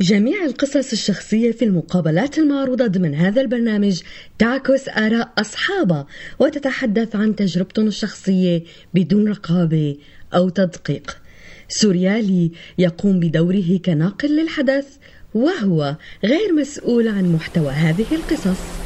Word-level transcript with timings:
جميع 0.00 0.44
القصص 0.44 0.92
الشخصية 0.92 1.52
في 1.52 1.64
المقابلات 1.64 2.38
المعروضة 2.38 2.86
ضمن 2.86 3.14
هذا 3.14 3.40
البرنامج 3.40 4.00
تعكس 4.38 4.88
آراء 4.88 5.32
أصحابها 5.38 6.06
وتتحدث 6.38 7.16
عن 7.16 7.36
تجربتهم 7.36 7.86
الشخصية 7.86 8.62
بدون 8.94 9.28
رقابة 9.28 9.96
أو 10.34 10.48
تدقيق. 10.48 11.16
سوريالي 11.68 12.50
يقوم 12.78 13.20
بدوره 13.20 13.80
كناقل 13.84 14.36
للحدث 14.36 14.86
وهو 15.34 15.96
غير 16.24 16.52
مسؤول 16.52 17.08
عن 17.08 17.32
محتوى 17.32 17.72
هذه 17.72 18.14
القصص. 18.14 18.83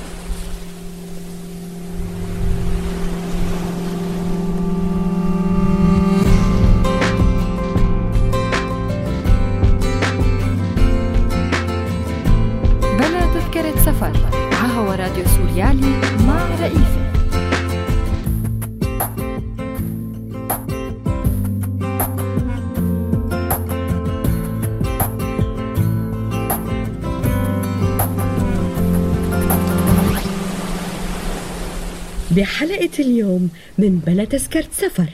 بحلقة 32.48 32.98
اليوم 32.98 33.50
من 33.78 33.98
بلا 34.06 34.24
تذكرة 34.24 34.68
سفر 34.72 35.08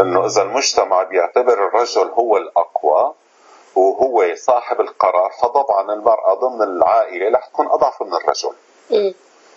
إنه 0.00 0.26
إذا 0.26 0.42
المجتمع 0.42 1.02
بيعتبر 1.02 1.68
الرجل 1.68 2.08
هو 2.08 2.36
الأقوى 2.36 3.14
وهو 3.76 4.34
صاحب 4.34 4.80
القرار 4.80 5.30
فطبعا 5.42 5.92
المرأة 5.92 6.34
ضمن 6.34 6.62
العائلة 6.62 7.38
رح 7.38 7.46
تكون 7.46 7.66
أضعف 7.66 8.02
من 8.02 8.14
الرجل. 8.14 8.54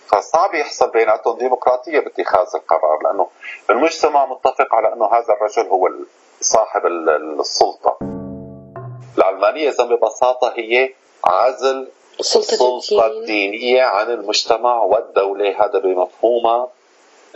فصعب 0.06 0.54
يحصل 0.54 0.90
بيناتهم 0.90 1.38
ديمقراطية 1.38 2.00
باتخاذ 2.00 2.46
القرار 2.54 2.98
لأنه 3.04 3.26
المجتمع 3.70 4.26
متفق 4.26 4.74
على 4.74 4.92
أنه 4.92 5.06
هذا 5.06 5.34
الرجل 5.34 5.70
هو 5.70 5.88
صاحب 6.40 6.86
السلطة. 7.40 7.98
العلمانية 9.18 9.68
إذا 9.68 9.84
ببساطة 9.84 10.52
هي 10.56 10.94
عزل 11.24 11.88
السلطة, 12.20 12.78
السلطة 12.78 13.06
الدينية 13.06 13.82
عن 13.82 14.10
المجتمع 14.10 14.82
والدولة 14.82 15.48
هذا 15.50 15.78
بمفهومها 15.78 16.68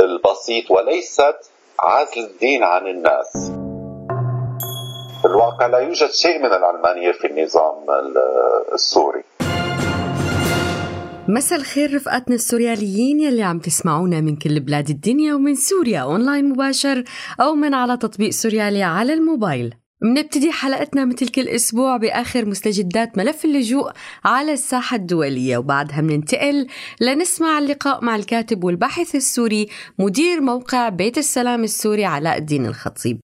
البسيط 0.01 0.71
وليست 0.71 1.37
عزل 1.81 2.21
الدين 2.25 2.63
عن 2.63 2.87
الناس. 2.87 3.53
في 5.23 5.29
الواقع 5.29 5.67
لا 5.67 5.79
يوجد 5.79 6.11
شيء 6.11 6.39
من 6.39 6.53
العلمانية 6.53 7.13
في 7.13 7.27
النظام 7.27 7.75
السوري. 8.75 9.23
مساء 11.29 11.59
الخير 11.59 11.95
رفقاتنا 11.95 12.35
السورياليين 12.35 13.21
يلي 13.21 13.43
عم 13.43 13.59
تسمعونا 13.59 14.21
من 14.21 14.37
كل 14.37 14.61
بلاد 14.61 14.89
الدنيا 14.89 15.35
ومن 15.35 15.55
سوريا 15.55 16.01
أونلاين 16.01 16.49
مباشر 16.49 17.05
أو 17.41 17.55
من 17.55 17.75
على 17.75 17.97
تطبيق 17.97 18.31
سوريالي 18.31 18.83
على 18.83 19.13
الموبايل. 19.13 19.75
منبتدي 20.03 20.53
حلقتنا 20.53 21.05
مثل 21.05 21.29
كل 21.29 21.49
أسبوع 21.49 21.97
بآخر 21.97 22.45
مستجدات 22.45 23.19
ملف 23.19 23.45
اللجوء 23.45 23.93
على 24.25 24.53
الساحة 24.53 24.97
الدولية 24.97 25.59
وبعدها 25.59 26.01
مننتقل 26.01 26.67
لنسمع 27.01 27.59
اللقاء 27.59 28.05
مع 28.05 28.17
الكاتب 28.17 28.65
والباحث 28.65 29.15
السوري 29.15 29.69
مدير 29.99 30.41
موقع 30.41 30.89
بيت 30.89 31.19
السلام 31.19 31.65
السوري 31.65 32.05
علاء 32.05 32.39
الدين 32.39 32.67
الخطيب 32.67 33.21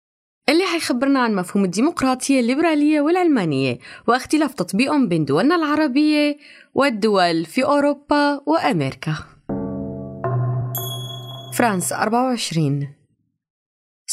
اللي 0.48 0.64
حيخبرنا 0.64 1.20
عن 1.20 1.34
مفهوم 1.34 1.64
الديمقراطية 1.64 2.40
الليبرالية 2.40 3.00
والعلمانية 3.00 3.78
واختلاف 4.08 4.54
تطبيقهم 4.54 5.08
بين 5.08 5.24
دولنا 5.24 5.56
العربية 5.56 6.36
والدول 6.74 7.44
في 7.44 7.64
أوروبا 7.64 8.40
وأمريكا. 8.46 9.14
فرانس 11.54 11.92
24 11.92 13.01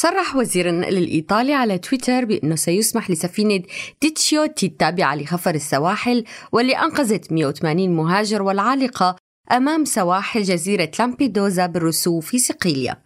صرح 0.02 0.36
وزير 0.36 0.70
النقل 0.70 0.98
الإيطالي 0.98 1.54
على 1.54 1.78
تويتر 1.78 2.26
بأنه 2.26 2.56
سيسمح 2.56 3.12
لسفينة 3.12 3.64
ديتشيوتي 4.02 4.66
التابعة 4.66 5.16
لخفر 5.16 5.56
السواحل 5.56 6.24
واللي 6.52 6.74
أنقذت 6.74 7.32
180 7.32 7.90
مهاجر 7.90 8.42
والعالقة 8.42 9.16
أمام 9.52 9.86
سواحل 9.86 10.44
جزيرة 10.44 10.92
لامبيدوزا 11.00 11.66
بالرسو 11.66 12.26
في 12.26 12.40
صقلية 12.40 13.00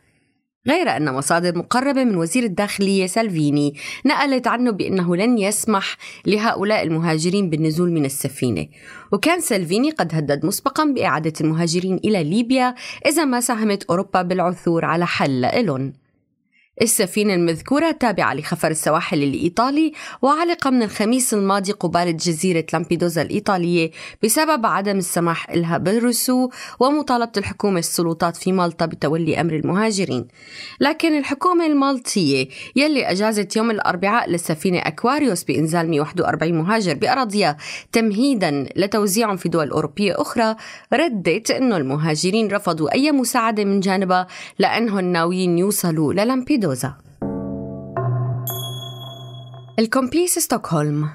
غير 0.68 0.98
أن 0.98 1.14
مصادر 1.14 1.58
مقربة 1.58 2.04
من 2.04 2.16
وزير 2.16 2.44
الداخلية 2.44 3.06
سالفيني 3.06 3.74
نقلت 4.06 4.48
عنه 4.48 4.72
بأنه 4.72 5.16
لن 5.16 5.38
يسمح 5.38 5.98
لهؤلاء 6.26 6.84
المهاجرين 6.84 7.50
بالنزول 7.50 7.92
من 7.92 8.06
السفينة. 8.06 8.68
وكان 9.12 9.40
سالفيني 9.40 9.92
قد 9.92 10.16
هدد 10.16 10.46
مسبقا 10.46 10.86
بإعادة 10.86 11.34
المهاجرين 11.42 11.96
إلى 11.96 12.24
ليبيا 12.24 12.76
إذا 13.06 13.26
ما 13.26 13.40
ساهمت 13.40 13.84
أوروبا 13.84 14.22
بالعثور 14.22 14.86
على 14.86 15.08
حل 15.08 15.42
لإلهم 15.42 16.03
السفينة 16.82 17.34
المذكورة 17.34 17.92
تابعة 17.92 18.34
لخفر 18.34 18.72
السواحل 18.72 19.24
الإيطالي 19.24 19.92
وعلق 20.22 20.68
من 20.68 20.84
الخميس 20.84 21.34
الماضي 21.34 21.72
قبالة 21.72 22.12
جزيرة 22.12 22.66
لامبيدوزا 22.74 23.22
الإيطالية 23.22 23.92
بسبب 24.24 24.66
عدم 24.66 24.98
السماح 24.98 25.52
لها 25.52 25.78
بالرسو 25.78 26.50
ومطالبة 26.80 27.32
الحكومة 27.38 27.80
السلطات 27.80 28.38
في 28.38 28.52
مالطا 28.52 28.86
بتولي 28.86 29.42
أمر 29.42 29.54
المهاجرين. 29.54 30.28
لكن 30.80 31.18
الحكومة 31.18 31.66
المالطية 31.66 32.48
يلي 32.76 33.12
أجازت 33.12 33.56
يوم 33.56 33.72
الأربعاء 33.72 34.30
للسفينة 34.30 34.80
أكواريوس 34.80 35.44
بإنزال 35.44 35.90
141 35.90 36.54
مهاجر 36.54 36.94
بأراضيها 36.94 37.58
تمهيدا 37.92 38.66
لتوزيعهم 38.76 39.38
في 39.38 39.50
دول 39.50 39.70
أوروبية 39.70 40.22
أخرى 40.22 40.56
ردت 40.94 41.52
أنه 41.52 41.78
المهاجرين 41.78 42.52
رفضوا 42.52 42.94
أي 42.94 43.12
مساعدة 43.12 43.64
من 43.66 43.80
جانبها 43.80 44.28
لأنهم 44.60 45.06
ناويين 45.06 45.58
يوصلوا 45.58 46.14
للامبيدوزا. 46.14 46.63
ميدوزا 46.64 46.94
الكومبيس 49.80 50.40
ستوكهولم 50.40 51.10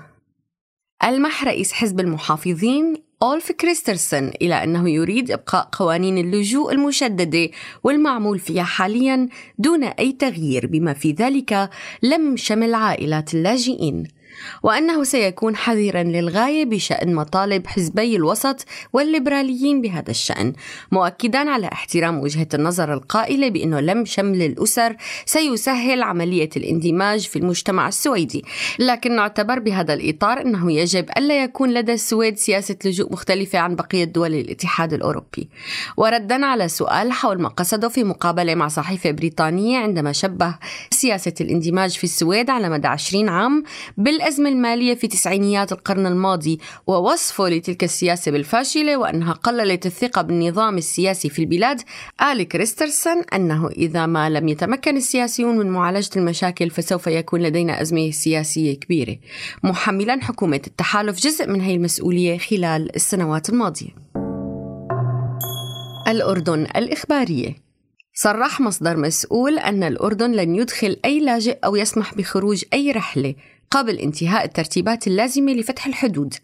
ألمح 1.04 1.44
رئيس 1.44 1.72
حزب 1.72 2.00
المحافظين 2.00 2.94
أولف 3.22 3.53
كريسترسن 3.53 4.32
إلى 4.42 4.54
أنه 4.64 4.91
يريد 4.91 5.31
إبقاء 5.31 5.69
قوانين 5.72 6.19
اللجوء 6.19 6.72
المشددة 6.72 7.50
والمعمول 7.84 8.38
فيها 8.38 8.62
حاليا 8.62 9.28
دون 9.59 9.84
أي 9.84 10.12
تغيير 10.12 10.66
بما 10.66 10.92
في 10.92 11.12
ذلك 11.12 11.70
لم 12.03 12.36
شمل 12.36 12.75
عائلات 12.75 13.34
اللاجئين. 13.34 14.18
وأنه 14.62 15.04
سيكون 15.04 15.56
حذرا 15.56 16.03
للغاية 16.03 16.65
بشأن 16.65 17.15
مطالب 17.15 17.66
حزبي 17.66 18.16
الوسط 18.16 18.65
والليبراليين 18.93 19.81
بهذا 19.81 20.10
الشأن 20.10 20.53
مؤكدا 20.93 21.50
على 21.50 21.66
احترام 21.72 22.21
وجهة 22.21 22.48
النظر 22.54 22.94
القائلة 22.94 23.48
بأنه 23.48 23.81
لم 23.81 24.04
شمل 24.04 24.43
الأسر 24.43 24.97
سيسهل 25.27 26.03
عملية 26.03 26.50
الاندماج 26.56 27.27
في 27.27 27.38
المجتمع 27.38 27.88
السويدي. 27.88 28.44
لكن 28.78 29.19
اعتبر 29.19 29.59
بهذا 29.59 29.94
الإطار 29.94 30.41
أنه 30.41 30.72
يجب 30.72 31.10
ألا 31.16 31.43
يكون 31.43 31.75
لدى 31.75 31.93
السويد 31.93 32.37
سياسة 32.37 32.77
لجوء 32.84 33.12
مختلفة 33.12 33.59
عن 33.59 33.75
بقية 33.75 34.04
دول 34.04 34.34
الاتحاد 34.34 34.93
الأوروبي. 34.93 35.48
وردا 35.97 36.47
على 36.47 36.69
سؤال 36.69 37.12
حول 37.12 37.43
ما 37.43 37.48
قصده 37.48 37.88
في 37.88 38.04
مقابلة 38.04 38.54
مع 38.54 38.69
صحيفة 38.69 39.10
بريطانية 39.10 39.78
عندما 39.78 40.12
شبه 40.12 40.54
سياسة 40.91 41.34
الاندماج 41.41 41.91
في 41.91 42.04
السويد 42.04 42.50
على 42.50 42.69
مدى 42.69 42.88
20 42.88 43.28
عام 43.28 43.65
بال 43.97 44.22
الأزمة 44.28 44.49
المالية 44.49 44.94
في 44.94 45.09
تسعينيات 45.09 45.72
القرن 45.72 46.06
الماضي 46.06 46.59
ووصفه 46.87 47.49
لتلك 47.49 47.84
السياسة 47.84 48.33
بالفاشلة 48.33 48.97
وأنها 48.97 49.33
قللت 49.33 49.87
الثقة 49.87 50.22
بالنظام 50.22 50.78
السياسي 50.78 51.28
في 51.28 51.39
البلاد. 51.39 51.81
قال 52.21 52.43
كريسترسن 52.43 53.22
أنه 53.34 53.69
إذا 53.69 54.06
ما 54.06 54.31
لم 54.31 54.49
يتمكن 54.49 54.97
السياسيون 54.97 55.59
من 55.59 55.71
معالجة 55.71 56.11
المشاكل 56.16 56.71
فسوف 56.71 57.06
يكون 57.06 57.43
لدينا 57.43 57.83
أزمة 57.83 58.11
سياسية 58.11 58.75
كبيرة. 58.75 59.16
محملا 59.65 60.21
حكومة 60.22 60.60
التحالف 60.66 61.21
جزء 61.21 61.48
من 61.48 61.60
هذه 61.60 61.75
المسؤولية 61.75 62.39
خلال 62.39 62.97
السنوات 62.97 63.48
الماضية. 63.48 63.91
الأردن 66.09 66.66
الإخبارية 66.77 67.67
صرح 68.20 68.60
مصدر 68.60 68.97
مسؤول 68.97 69.59
أن 69.59 69.82
الأردن 69.82 70.32
لن 70.32 70.54
يدخل 70.54 70.97
أي 71.04 71.20
لاجئ 71.20 71.59
أو 71.65 71.76
يسمح 71.76 72.15
بخروج 72.15 72.65
أي 72.72 72.91
رحلة 72.91 73.34
قبل 73.70 73.98
انتهاء 73.98 74.44
الترتيبات 74.44 75.06
اللازمة 75.06 75.53
لفتح 75.53 75.86
الحدود. 75.86 76.34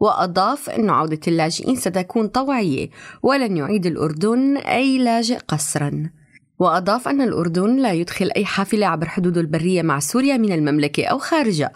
وأضاف 0.00 0.70
أن 0.70 0.90
عودة 0.90 1.20
اللاجئين 1.28 1.76
ستكون 1.76 2.26
طوعية 2.26 2.88
ولن 3.22 3.56
يعيد 3.56 3.86
الأردن 3.86 4.56
أي 4.56 4.98
لاجئ 4.98 5.38
قسرا. 5.48 6.10
وأضاف 6.58 7.08
أن 7.08 7.20
الأردن 7.20 7.76
لا 7.76 7.92
يدخل 7.92 8.30
أي 8.36 8.44
حافلة 8.44 8.86
عبر 8.86 9.08
حدوده 9.08 9.40
البرية 9.40 9.82
مع 9.82 9.98
سوريا 9.98 10.36
من 10.36 10.52
المملكة 10.52 11.04
أو 11.04 11.18
خارجها 11.18 11.72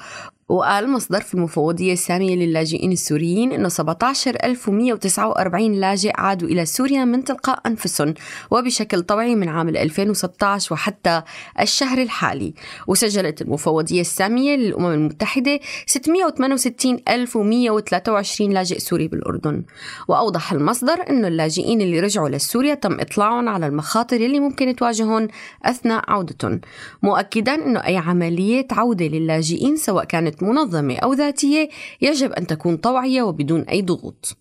وقال 0.48 0.90
مصدر 0.90 1.20
في 1.20 1.34
المفوضية 1.34 1.92
السامية 1.92 2.36
للاجئين 2.36 2.92
السوريين 2.92 3.52
أنه 3.52 3.68
17149 3.68 5.72
لاجئ 5.72 6.12
عادوا 6.14 6.48
إلى 6.48 6.66
سوريا 6.66 7.04
من 7.04 7.24
تلقاء 7.24 7.60
أنفسهم 7.66 8.14
وبشكل 8.50 9.02
طوعي 9.02 9.34
من 9.34 9.48
عام 9.48 9.68
2016 9.68 10.74
وحتى 10.74 11.22
الشهر 11.60 11.98
الحالي. 11.98 12.54
وسجلت 12.86 13.42
المفوضية 13.42 14.00
السامية 14.00 14.56
للأمم 14.56 14.92
المتحدة 14.92 15.60
661123 15.86 18.52
لاجئ 18.52 18.78
سوري 18.78 19.08
بالأردن. 19.08 19.62
وأوضح 20.08 20.52
المصدر 20.52 21.10
أنه 21.10 21.28
اللاجئين 21.28 21.80
اللي 21.80 22.00
رجعوا 22.00 22.28
لسوريا 22.28 22.74
تم 22.74 23.00
إطلاعهم 23.00 23.48
على 23.48 23.66
المخاطر 23.66 24.16
اللي 24.16 24.40
ممكن 24.40 24.76
تواجههم 24.76 25.28
أثناء 25.64 26.02
عودتهم. 26.08 26.60
مؤكدا 27.02 27.54
أنه 27.54 27.80
أي 27.80 27.96
عملية 27.96 28.66
عودة 28.72 29.06
للاجئين 29.06 29.76
سواء 29.76 30.04
كانت 30.04 30.35
منظمة 30.42 30.96
أو 30.96 31.12
ذاتية 31.12 31.68
يجب 32.00 32.32
أن 32.32 32.46
تكون 32.46 32.76
طوعية 32.76 33.22
وبدون 33.22 33.60
أي 33.60 33.82
ضغوط. 33.82 34.36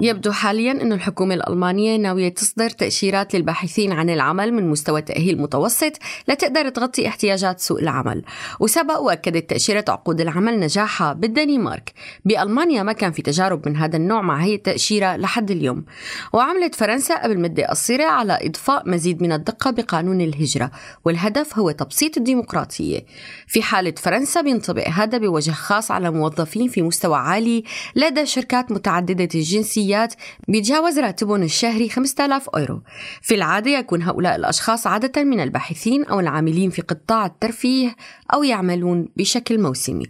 يبدو 0.00 0.32
حاليا 0.32 0.72
أن 0.72 0.92
الحكومة 0.92 1.34
الألمانية 1.34 1.96
ناوية 1.96 2.28
تصدر 2.28 2.70
تأشيرات 2.70 3.34
للباحثين 3.34 3.92
عن 3.92 4.10
العمل 4.10 4.52
من 4.52 4.70
مستوى 4.70 5.02
تأهيل 5.02 5.40
متوسط 5.40 5.92
لتقدر 6.28 6.68
تغطي 6.68 7.08
احتياجات 7.08 7.60
سوق 7.60 7.78
العمل. 7.78 8.22
وسبق 8.60 8.98
وأكدت 8.98 9.50
تأشيرة 9.50 9.84
عقود 9.88 10.20
العمل 10.20 10.60
نجاحها 10.60 11.12
بالدنمارك. 11.12 11.92
بألمانيا 12.24 12.82
ما 12.82 12.92
كان 12.92 13.12
في 13.12 13.22
تجارب 13.22 13.68
من 13.68 13.76
هذا 13.76 13.96
النوع 13.96 14.22
مع 14.22 14.42
هي 14.44 14.54
التأشيرة 14.54 15.16
لحد 15.16 15.50
اليوم. 15.50 15.84
وعملت 16.32 16.74
فرنسا 16.74 17.22
قبل 17.22 17.40
مدة 17.40 17.66
قصيرة 17.66 18.04
على 18.04 18.38
إضفاء 18.42 18.88
مزيد 18.88 19.22
من 19.22 19.32
الدقة 19.32 19.70
بقانون 19.70 20.20
الهجرة. 20.20 20.70
والهدف 21.04 21.58
هو 21.58 21.70
تبسيط 21.70 22.16
الديمقراطية. 22.16 23.00
في 23.46 23.62
حالة 23.62 23.94
فرنسا 23.96 24.40
بينطبق 24.40 24.88
هذا 24.88 25.18
بوجه 25.18 25.50
خاص 25.50 25.90
على 25.90 26.10
موظفين 26.10 26.68
في 26.68 26.82
مستوى 26.82 27.16
عالي 27.16 27.64
لدى 27.96 28.26
شركات 28.26 28.72
متعددة 28.72 29.28
الجنسية 29.34 29.87
العمليات 29.88 30.14
بيتجاوز 30.48 30.98
راتبهم 30.98 31.42
الشهري 31.42 31.88
5000 31.88 32.48
أورو. 32.48 32.82
في 33.22 33.34
العادة 33.34 33.70
يكون 33.70 34.02
هؤلاء 34.02 34.36
الأشخاص 34.36 34.86
عادة 34.86 35.24
من 35.24 35.40
الباحثين 35.40 36.04
أو 36.04 36.20
العاملين 36.20 36.70
في 36.70 36.82
قطاع 36.82 37.26
الترفيه 37.26 37.96
أو 38.34 38.42
يعملون 38.42 39.08
بشكل 39.16 39.60
موسمي. 39.60 40.04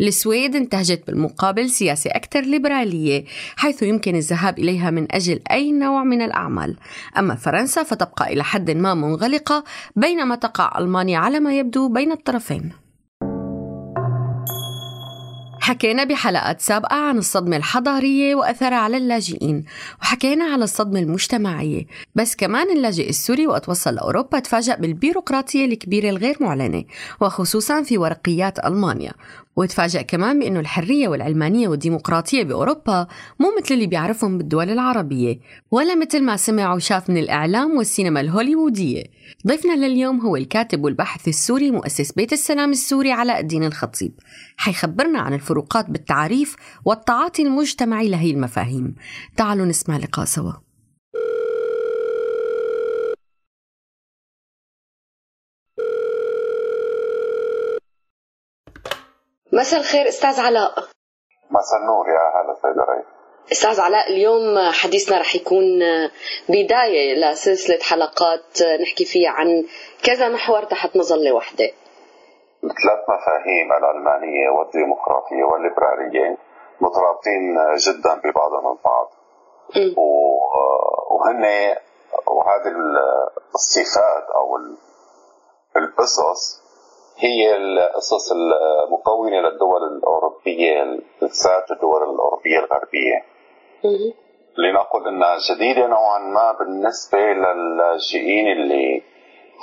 السويد 0.00 0.56
انتهجت 0.56 1.06
بالمقابل 1.06 1.70
سياسة 1.70 2.10
أكثر 2.10 2.40
ليبرالية 2.40 3.24
حيث 3.56 3.82
يمكن 3.82 4.16
الذهاب 4.16 4.58
إليها 4.58 4.90
من 4.90 5.06
أجل 5.10 5.40
أي 5.50 5.72
نوع 5.72 6.04
من 6.04 6.22
الأعمال. 6.22 6.76
أما 7.18 7.34
فرنسا 7.34 7.82
فتبقى 7.82 8.32
إلى 8.32 8.44
حد 8.44 8.70
ما 8.70 8.94
منغلقة 8.94 9.64
بينما 9.96 10.36
تقع 10.36 10.78
ألمانيا 10.78 11.18
على 11.18 11.40
ما 11.40 11.58
يبدو 11.58 11.88
بين 11.88 12.12
الطرفين. 12.12 12.85
حكينا 15.66 16.04
بحلقات 16.04 16.60
سابقة 16.60 16.96
عن 16.96 17.18
الصدمة 17.18 17.56
الحضارية 17.56 18.34
وأثرها 18.34 18.76
على 18.76 18.96
اللاجئين 18.96 19.64
وحكينا 20.02 20.44
على 20.44 20.64
الصدمة 20.64 21.00
المجتمعية. 21.00 21.86
بس 22.14 22.36
كمان 22.36 22.70
اللاجئ 22.70 23.08
السوري 23.08 23.46
وقت 23.46 23.68
وصل 23.68 23.94
لأوروبا 23.94 24.38
تفاجأ 24.38 24.76
بالبيروقراطية 24.76 25.64
الكبيرة 25.64 26.10
الغير 26.10 26.36
معلنة 26.40 26.84
وخصوصا 27.20 27.82
في 27.82 27.98
ورقيات 27.98 28.64
ألمانيا. 28.64 29.12
وتفاجأ 29.56 30.02
كمان 30.02 30.38
بأنه 30.38 30.60
الحرية 30.60 31.08
والعلمانية 31.08 31.68
والديمقراطية 31.68 32.42
بأوروبا 32.42 33.06
مو 33.40 33.52
مثل 33.60 33.74
اللي 33.74 33.86
بيعرفهم 33.86 34.38
بالدول 34.38 34.70
العربية 34.70 35.40
ولا 35.70 35.94
مثل 35.94 36.22
ما 36.22 36.36
سمع 36.36 36.74
وشاف 36.74 37.10
من 37.10 37.16
الإعلام 37.16 37.76
والسينما 37.76 38.20
الهوليوودية. 38.20 39.04
ضيفنا 39.46 39.86
لليوم 39.86 40.20
هو 40.20 40.36
الكاتب 40.36 40.84
والباحث 40.84 41.28
السوري 41.28 41.70
مؤسس 41.70 42.12
بيت 42.12 42.32
السلام 42.32 42.70
السوري 42.70 43.12
علاء 43.12 43.40
الدين 43.40 43.64
الخطيب. 43.64 44.12
حيخبرنا 44.56 45.18
عن 45.18 45.34
الفروقات 45.34 45.90
بالتعريف 45.90 46.56
والتعاطي 46.84 47.42
المجتمعي 47.42 48.08
لهي 48.08 48.30
المفاهيم. 48.30 48.94
تعالوا 49.36 49.66
نسمع 49.66 49.96
لقاء 49.96 50.24
سوا. 50.24 50.65
مساء 59.56 59.80
الخير 59.80 60.08
أستاذ 60.08 60.40
علاء. 60.40 60.70
مساء 61.50 61.80
النور 61.80 62.06
يا 62.08 62.22
هلا 62.40 62.54
سيدة 62.62 62.84
ريف 62.92 63.06
أستاذ 63.52 63.80
علاء 63.80 64.10
اليوم 64.10 64.70
حديثنا 64.72 65.18
رح 65.18 65.34
يكون 65.36 65.64
بداية 66.48 67.14
لسلسلة 67.14 67.78
حلقات 67.82 68.62
نحكي 68.82 69.04
فيها 69.04 69.30
عن 69.30 69.64
كذا 70.04 70.28
محور 70.28 70.62
تحت 70.64 70.96
مظلة 70.96 71.32
واحدة 71.32 71.64
ثلاث 72.60 73.00
مفاهيم 73.08 73.72
العلمانية 73.72 74.48
والديمقراطية 74.50 75.44
والليبرالية 75.44 76.36
مترابطين 76.80 77.54
جدا 77.86 78.14
ببعضهم 78.14 78.76
البعض 78.78 79.10
وهن 81.10 81.44
وهذه 82.26 82.72
الصفات 83.54 84.26
أو 84.34 84.56
القصص 85.76 86.65
هي 87.18 87.56
القصص 87.56 88.32
المكونة 88.32 89.36
للدول 89.40 89.82
الأوروبية 89.96 90.82
الثلاث 91.22 91.72
الدول 91.72 92.02
الأوروبية 92.02 92.58
الغربية. 92.58 93.24
لنقل 94.58 95.08
أنها 95.08 95.36
جديدة 95.50 95.86
نوعا 95.86 96.18
ما 96.18 96.52
بالنسبة 96.52 97.18
للاجئين 97.18 98.46
اللي 98.52 99.02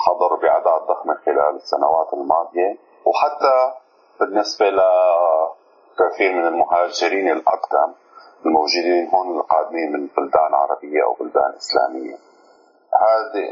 حضروا 0.06 0.38
بأعداد 0.38 0.82
ضخمة 0.88 1.14
خلال 1.26 1.54
السنوات 1.56 2.12
الماضية 2.12 2.76
وحتى 3.04 3.72
بالنسبة 4.20 4.66
لكثير 4.70 6.32
من 6.32 6.46
المهاجرين 6.46 7.28
الأقدم 7.32 7.94
الموجودين 8.46 9.08
هون 9.14 9.38
القادمين 9.38 9.92
من 9.92 10.06
بلدان 10.06 10.54
عربية 10.54 11.04
أو 11.04 11.12
بلدان 11.20 11.52
إسلامية. 11.56 12.16
هذه 12.94 13.50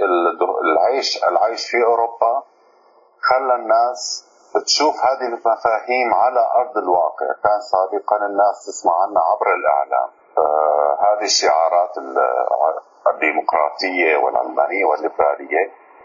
العيش 0.65 1.25
العيش 1.25 1.71
في 1.71 1.77
أوروبا 1.87 2.43
خلى 3.33 3.55
الناس 3.55 4.25
تشوف 4.67 4.95
هذه 5.05 5.27
المفاهيم 5.29 6.15
على 6.15 6.41
أرض 6.61 6.79
الواقع. 6.79 7.27
كان 7.45 7.61
سابقا 7.73 8.17
الناس 8.27 8.67
تسمع 8.67 8.93
عنها 9.03 9.23
عبر 9.23 9.55
الإعلام. 9.55 10.11
آه 10.39 10.99
هذه 11.05 11.25
الشعارات 11.25 11.95
الديمقراطية 13.07 14.17
والعلمانية 14.17 14.85
والليبرالية 14.85 15.65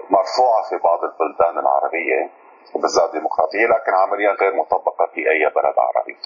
مرفوعة 0.09 0.61
في 0.69 0.77
بعض 0.77 0.99
البلدان 1.03 1.59
العربية 1.59 2.29
وبالذات 2.75 3.11
ديمقراطية 3.11 3.65
لكن 3.65 3.93
عمليا 3.93 4.31
غير 4.31 4.55
مطبقة 4.55 5.05
في 5.13 5.29
أي 5.29 5.45
بلد 5.55 5.75
عربي. 5.77 6.17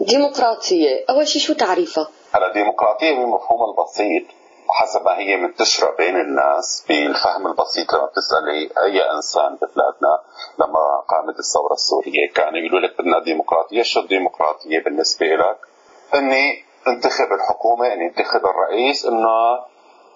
ديمقراطية. 0.00 1.04
أول 1.10 1.26
شيء 1.26 1.42
شو 1.42 1.54
تعريفها؟ 1.54 2.08
الديمقراطية 2.36 3.14
بمفهوم 3.18 3.60
البسيط. 3.70 4.26
حسب 4.68 5.04
ما 5.04 5.18
هي 5.18 5.36
منتشرة 5.36 5.90
بين 5.96 6.20
الناس 6.20 6.84
بالفهم 6.88 7.46
البسيط 7.46 7.92
لما 7.94 8.06
بتسألي 8.06 8.70
أي 8.84 9.10
إنسان 9.10 9.54
ببلادنا 9.54 10.22
لما 10.58 11.00
قامت 11.08 11.38
الثورة 11.38 11.72
السورية 11.72 12.32
كانوا 12.34 12.58
يقولوا 12.58 12.80
لك 12.80 12.98
بدنا 12.98 13.18
ديمقراطية 13.18 13.82
شو 13.82 14.00
الديمقراطية 14.00 14.84
بالنسبة 14.84 15.26
لك؟ 15.26 15.58
إني 16.14 16.64
انتخب 16.88 17.32
الحكومة 17.32 17.92
إني 17.92 18.06
انتخب 18.08 18.46
الرئيس 18.46 19.06
إنه 19.06 19.54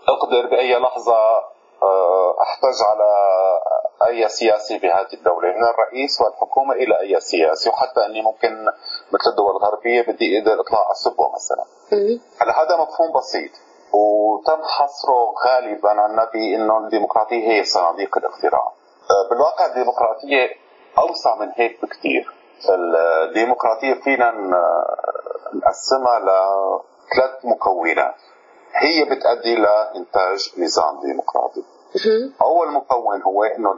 أقدر 0.08 0.46
بأي 0.50 0.78
لحظة 0.78 1.18
آه، 1.82 2.36
أحتج 2.42 2.82
على 2.90 3.10
أي 4.06 4.28
سياسي 4.28 4.78
بهذه 4.78 5.12
الدولة 5.14 5.48
من 5.48 5.64
الرئيس 5.64 6.20
والحكومة 6.20 6.74
إلى 6.74 7.00
أي 7.00 7.20
سياسي. 7.20 7.68
وحتى 7.70 8.06
إني 8.06 8.22
ممكن 8.22 8.66
مثل 9.12 9.30
الدول 9.30 9.50
الغربية 9.50 10.02
بدي 10.02 10.38
أقدر 10.38 10.60
اطلع 10.60 10.92
اسبه 10.92 11.32
مثلا. 11.34 11.64
هلا 12.40 12.62
هذا 12.62 12.76
مفهوم 12.76 13.12
بسيط. 13.18 13.50
وتم 13.92 14.62
حصره 14.62 15.34
غالبا 15.46 15.90
عنا 15.90 16.24
بانه 16.32 16.78
الديمقراطية 16.78 17.48
هي 17.48 17.64
صناديق 17.64 18.18
الاقتراع 18.18 18.72
آه، 19.10 19.28
بالواقع 19.30 19.66
الديمقراطية 19.66 20.48
أوسع 20.98 21.34
من 21.36 21.52
هيك 21.56 21.82
بكثير 21.82 22.34
الديمقراطية 22.70 23.94
فينا 23.94 24.30
نقسمها 25.54 26.18
لثلاث 26.18 27.44
مكونات. 27.44 28.14
هي 28.74 29.04
بتؤدي 29.04 29.54
لإنتاج 29.56 30.52
نظام 30.58 31.00
ديمقراطي. 31.00 31.64
أول 32.42 32.72
مكون 32.72 33.22
هو 33.22 33.44
إنه 33.44 33.74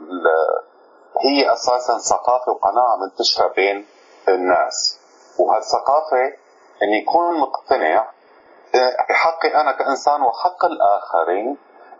هي 1.19 1.53
أساسا 1.53 1.97
ثقافة 1.97 2.51
وقناعة 2.51 2.95
منتشرة 3.01 3.47
بين 3.55 3.85
الناس. 4.29 4.99
وهالثقافة 5.39 6.25
إن 6.83 6.93
يكون 7.01 7.39
مقتنع 7.39 8.11
بحقي 9.09 9.61
أنا 9.61 9.71
كإنسان 9.71 10.21
وحق 10.21 10.65
الآخرين 10.65 11.57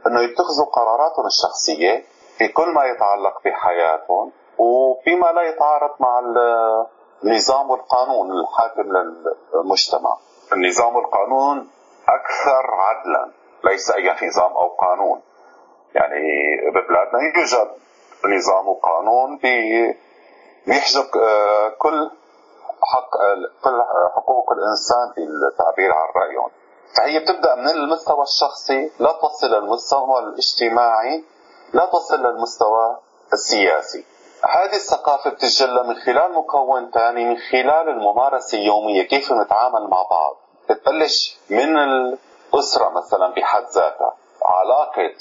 أنه 0.07 0.21
يتخذوا 0.21 0.65
قراراتهم 0.73 1.25
الشخصية 1.25 2.03
في 2.37 2.47
كل 2.47 2.69
ما 2.73 2.85
يتعلق 2.85 3.41
بحياتهم 3.45 4.31
وفيما 4.57 5.31
لا 5.31 5.41
يتعارض 5.41 5.91
مع 5.99 6.19
النظام 7.23 7.69
والقانون 7.69 8.31
الحاكم 8.31 8.81
للمجتمع. 8.81 10.17
النظام 10.53 10.95
والقانون 10.95 11.69
أكثر 12.09 12.73
عدلا 12.73 13.31
ليس 13.63 13.91
أي 13.91 14.27
نظام 14.27 14.51
أو 14.51 14.67
قانون. 14.67 15.21
يعني 15.95 16.21
ببلادنا 16.75 17.19
يوجد 17.21 17.71
نظام 18.25 18.67
وقانون 18.67 19.37
بيحجب 19.37 21.05
كل 21.77 22.11
حق 22.83 23.09
كل 23.63 23.81
حقوق 24.15 24.51
الإنسان 24.51 25.13
في 25.15 25.21
التعبير 25.21 25.93
عن 25.93 26.07
رأيهم. 26.15 26.49
فهي 26.98 27.19
بتبدأ 27.19 27.55
من 27.55 27.69
المستوى 27.69 28.24
الشخصي 28.24 28.91
لا 29.00 29.12
تصل 29.12 29.48
للمستوى 29.48 30.19
الاجتماعي 30.19 31.24
لا 31.74 31.86
تصل 31.86 32.24
للمستوى 32.24 32.98
السياسي. 33.33 34.05
هذه 34.50 34.75
الثقافة 34.75 35.29
بتتجلى 35.29 35.83
من 35.83 35.95
خلال 35.95 36.33
مكون 36.33 36.91
ثاني 36.91 37.25
من 37.25 37.38
خلال 37.38 37.89
الممارسة 37.89 38.57
اليومية 38.57 39.03
كيف 39.03 39.31
نتعامل 39.31 39.88
مع 39.88 40.03
بعض. 40.12 40.38
بتبلش 40.69 41.38
من 41.50 41.77
الأسرة 41.77 42.89
مثلا 42.89 43.33
بحد 43.33 43.63
ذاتها. 43.63 44.13
علاقة 44.45 45.15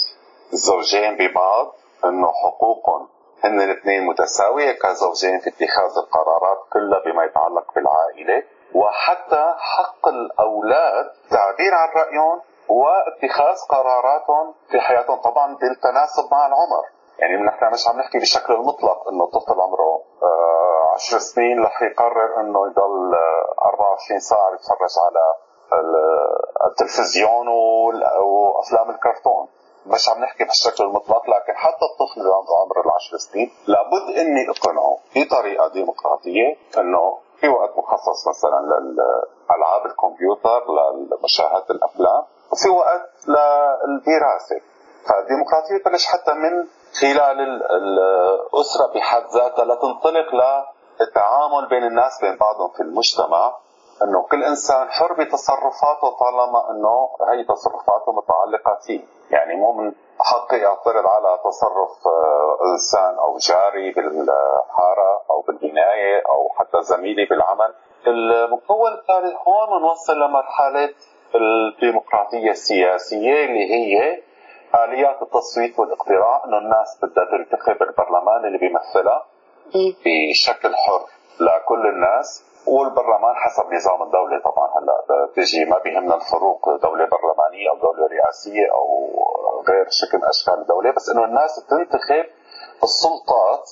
الزوجين 0.53 1.17
ببعض 1.17 1.75
إنه 2.05 2.33
حقوقهم 2.45 3.09
هن 3.45 3.61
الاثنين 3.61 4.07
متساوية 4.07 4.73
كزوجين 4.73 5.41
في 5.41 5.49
اتخاذ 5.50 5.99
القرارات 6.05 6.59
كلها 6.73 7.00
بما 7.05 7.25
يتعلق 7.25 7.75
بالعائلة. 7.75 8.43
وحتى 8.75 9.55
حق 9.59 10.09
الأولاد 10.09 11.07
تعبير 11.31 11.75
عن 11.75 11.89
رأيهم 11.89 12.41
واتخاذ 12.69 13.57
قراراتهم 13.69 14.55
في 14.71 14.81
حياتهم 14.81 15.21
طبعا 15.21 15.57
بالتناسب 15.57 16.25
مع 16.33 16.47
العمر. 16.47 16.85
يعني 17.19 17.37
نحن 17.47 17.73
مش 17.73 17.89
عم 17.89 17.99
نحكي 17.99 18.19
بشكل 18.19 18.53
المطلق 18.55 19.09
إنه 19.09 19.25
الطفل 19.25 19.61
عمره 19.61 20.03
10 20.95 21.17
آه، 21.17 21.21
سنين 21.21 21.65
رح 21.65 21.83
يقرر 21.83 22.41
إنه 22.41 22.67
يضل 22.67 23.15
24 23.62 24.21
ساعة 24.21 24.55
يتفرج 24.55 24.95
على 25.05 25.35
التلفزيون 26.67 27.49
وأفلام 27.49 28.91
الكرتون. 28.91 29.49
مش 29.87 30.09
عم 30.09 30.23
نحكي 30.23 30.45
بالشكل 30.45 30.85
المطلق 30.85 31.23
لكن 31.31 31.55
حتى 31.57 31.85
الطفل 31.91 32.21
اللي 32.21 32.35
عنده 32.35 32.53
عمر 32.62 32.85
العشر 32.87 33.17
سنين 33.17 33.50
لابد 33.67 34.19
إني 34.19 34.50
أقنعه 34.50 34.97
بطريقة 35.17 35.69
ديمقراطية 35.69 36.57
إنه 36.79 37.19
في 37.40 37.49
وقت 37.49 37.78
مخصص 37.78 38.28
مثلا 38.28 38.61
لالعاب 38.70 39.87
الكمبيوتر 39.87 40.64
لمشاهدة 41.11 41.66
الأفلام 41.70 42.23
وفي 42.52 42.68
وقت 42.68 43.11
للدراسة. 43.28 44.61
فالديمقراطية 45.09 45.85
بلش 45.85 46.06
حتى 46.06 46.32
من 46.35 46.66
خلال 47.00 47.40
الأسرة 47.73 48.87
بحد 48.94 49.23
ذاتها 49.35 49.64
لتنطلق 49.64 50.28
للتعامل 51.00 51.68
بين 51.70 51.85
الناس 51.85 52.20
بين 52.20 52.37
بعضهم 52.37 52.68
في 52.76 52.82
المجتمع. 52.82 53.52
إنه 54.02 54.23
كل 54.23 54.44
إنسان 54.44 54.90
حر 54.90 55.12
بتصرفاته 55.12 56.11
طالما 56.20 56.70
إنه 56.70 57.09
هي 57.32 57.44
تصرفاته 57.44 58.12
متعلقة 58.12 58.78
فيه. 58.87 59.04
يعني 59.30 59.56
مو 59.56 59.73
من 59.73 59.92
حقي 60.25 60.67
اعترض 60.67 61.07
على 61.07 61.39
تصرف 61.45 62.07
آه، 62.07 62.59
إنسان 62.73 63.19
أو 63.19 63.37
جاري 63.37 63.93
بالحارة 63.93 65.23
أو 65.31 65.41
بالبنايه 65.41 66.23
أو 66.29 66.49
حتى 66.59 66.83
زميلي 66.83 67.25
بالعمل. 67.25 67.75
المكون 68.07 68.93
الثالث 68.93 69.35
هون 69.49 69.79
بنوصل 69.79 70.17
لمرحلة 70.21 70.95
الديمقراطية 71.35 72.50
السياسية 72.50 73.45
اللي 73.45 73.71
هي 73.75 74.23
آليات 74.85 75.23
التصويت 75.23 75.79
والاقتراع. 75.79 76.45
إنه 76.45 76.59
الناس 76.59 76.99
بدها 77.03 77.25
تنتخب 77.25 77.83
البرلمان 77.83 78.45
اللي 78.45 78.59
بيمثلها 78.59 79.25
بشكل 79.75 80.75
حر 80.77 81.03
لكل 81.41 81.87
الناس 81.87 82.45
والبرلمان 82.67 83.35
حسب 83.37 83.73
نظام 83.73 84.03
الدولة. 84.03 84.39
طبعا 84.39 84.69
هلأ 84.69 85.27
بتجي 85.27 85.65
ما 85.65 85.79
بيهمنا 85.79 86.15
الفروق 86.15 86.69
دولة 86.83 87.09
برلمانية 87.12 87.71
أو 87.71 87.77
دولة 87.77 88.07
رئاسية 88.07 88.67
أو 88.75 89.11
غير 89.69 89.87
شكل 89.90 90.25
اشكال 90.25 90.55
الدولة. 90.55 90.93
بس 90.97 91.09
إنه 91.09 91.25
الناس 91.25 91.67
تنتخب 91.71 92.25
السلطات 92.83 93.71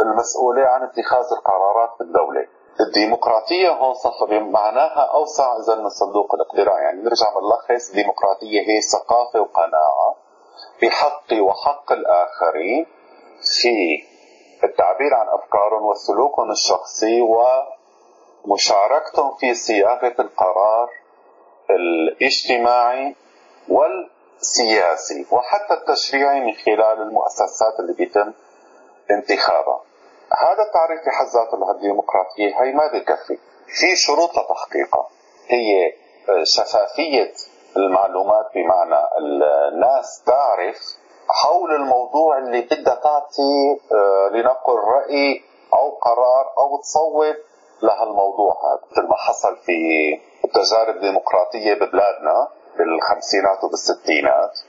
المسؤولة 0.00 0.62
عن 0.62 0.82
اتخاذ 0.82 1.24
القرارات 1.38 1.90
بالدولة. 1.98 2.46
الديمقراطية 2.80 3.70
هون 3.70 3.94
صفى 3.94 4.38
معناها 4.38 5.10
أوسع 5.14 5.56
إذا 5.56 5.74
من 5.74 5.88
صندوق 5.88 6.34
الاقتراع. 6.34 6.80
يعني 6.82 7.02
نرجع 7.02 7.26
بنلخص 7.34 7.88
الديمقراطية 7.88 8.60
هي 8.60 8.80
ثقافة 8.80 9.40
وقناعة 9.40 10.14
بحقي 10.82 11.40
وحق 11.40 11.92
الآخرين 11.92 12.86
في 13.62 14.02
التعبير 14.66 15.14
عن 15.14 15.26
أفكارهم 15.28 15.84
وسلوكهم 15.84 16.50
الشخصي 16.50 17.20
ومشاركتهم 18.44 19.36
في 19.40 19.54
صياغة 19.54 20.14
القرار 20.18 20.88
الاجتماعي 21.70 23.16
والسياسي 24.38 25.26
وحتى 25.30 25.74
التشريعي 25.74 26.40
من 26.40 26.52
خلال 26.54 27.02
المؤسسات 27.02 27.80
اللي 27.80 27.92
بيتم 27.92 28.32
انتخابها. 29.10 29.80
هذا 30.38 30.62
التعريف 30.62 31.00
في 31.04 31.10
حد 31.10 31.26
ذاته 31.26 31.56
للديمقراطية 31.56 32.62
هي 32.62 32.72
ما 32.72 32.86
بكفي 32.86 33.38
في 33.66 33.96
شروط 33.96 34.30
لتحقيقها. 34.30 35.08
هي 35.48 35.92
شفافية 36.42 37.32
المعلومات 37.76 38.46
بمعنى 38.54 39.00
الناس 39.72 40.22
تعرف 40.26 40.76
حول 41.28 41.74
الموضوع 41.74 42.38
اللي 42.38 42.60
بدها 42.60 42.94
تعطي 42.94 43.80
آه، 43.92 44.28
لنقل 44.32 44.74
رأي 44.74 45.42
أو 45.74 45.90
قرار 45.90 46.52
أو 46.58 46.80
تصوت 46.80 47.36
لهالموضوع 47.82 48.52
هذا. 48.52 48.82
مثل 48.90 49.08
ما 49.08 49.16
حصل 49.16 49.56
في 49.56 49.72
التجارب 50.44 50.96
الديمقراطية 50.96 51.74
ببلادنا 51.74 52.48
بالخمسينات 52.78 53.64
وبالستينات 53.64 54.60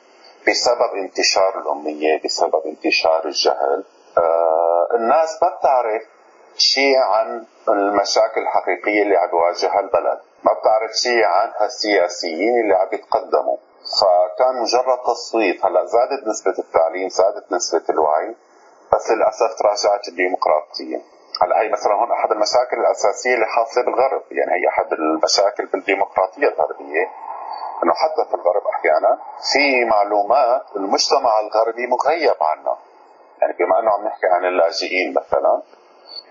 بسبب 0.47 0.91
انتشار 1.03 1.59
الأمية 1.59 2.21
بسبب 2.25 2.61
انتشار 2.65 3.25
الجهل. 3.25 3.83
آه، 4.17 4.87
الناس 4.95 5.43
ما 5.43 5.49
بتعرف 5.49 6.03
شيء 6.57 6.97
عن 6.97 7.45
المشاكل 7.69 8.41
الحقيقية 8.41 9.01
اللي 9.03 9.17
عم 9.17 9.29
يواجهها 9.29 9.79
البلد. 9.79 10.19
ما 10.43 10.53
بتعرف 10.53 10.91
شيء 10.91 11.23
عن 11.23 11.51
هالسياسيين 11.59 12.59
اللي 12.63 12.75
عم 12.75 12.87
يتقدموا. 12.91 13.57
فكان 13.99 14.61
مجرد 14.61 14.99
تصويت. 15.07 15.65
هلأ 15.65 15.85
زادت 15.85 16.27
نسبة 16.27 16.55
التعليم 16.59 17.09
زادت 17.09 17.51
نسبة 17.51 17.83
الوعي 17.89 18.35
بس 18.93 19.11
للأسف 19.11 19.51
تراجعت 19.59 20.07
الديمقراطية. 20.07 21.01
هلأ 21.41 21.61
هي 21.61 21.69
مثلا 21.69 21.93
هون 21.93 22.11
أحد 22.11 22.31
المشاكل 22.31 22.77
الأساسية 22.77 23.33
اللي 23.35 23.45
حاصلة 23.45 23.83
بالغرب. 23.85 24.23
يعني 24.31 24.51
هي 24.51 24.67
أحد 24.67 24.93
المشاكل 24.93 25.65
بالديمقراطية 25.65 26.47
الغربية. 26.47 27.05
أنه 27.83 27.93
حتى 27.93 28.29
في 28.29 28.35
الغرب 28.35 28.63
أحيانا 28.73 29.19
في 29.53 29.85
معلومات 29.85 30.61
المجتمع 30.75 31.39
الغربي 31.39 31.87
مغيب 31.87 32.35
عنها 32.41 32.77
يعني 33.41 33.53
بما 33.59 33.79
أنه 33.79 33.91
عم 33.91 34.05
نحكي 34.05 34.27
عن 34.27 34.45
اللاجئين 34.45 35.13
مثلا 35.13 35.61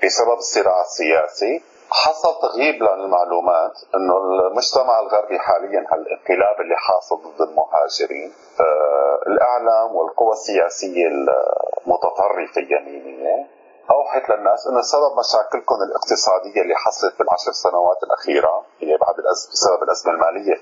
بسبب 0.04 0.38
الصراع 0.38 0.80
السياسي 0.80 1.62
حصل 1.90 2.40
تغييب 2.42 2.82
للمعلومات 2.82 3.72
أنه 3.94 4.16
المجتمع 4.16 5.00
الغربي 5.00 5.38
حاليا 5.38 5.80
هالانقلاب 5.92 6.60
اللي 6.60 6.76
حاصل 6.76 7.16
ضد 7.16 7.40
المهاجرين 7.48 8.32
آه 8.60 9.18
الإعلام 9.26 9.96
والقوى 9.96 10.32
السياسية 10.32 11.06
المتطرفة 11.06 12.60
اليمينيه 12.60 13.46
أوحت 13.90 14.30
للناس 14.30 14.66
أنه 14.66 14.80
سبب 14.80 15.12
مشاكلكم 15.18 15.74
الاقتصادية 15.88 16.62
اللي 16.62 16.74
حصلت 16.76 17.18
بالعشر 17.18 17.52
سنوات 17.52 18.02
الأخيرة 18.02 18.64
هي 18.80 18.96
بعد 18.96 19.18
الأزمة 19.18 19.52
بسبب 19.52 19.82
الأزمة 19.82 20.12
المالية 20.12 20.54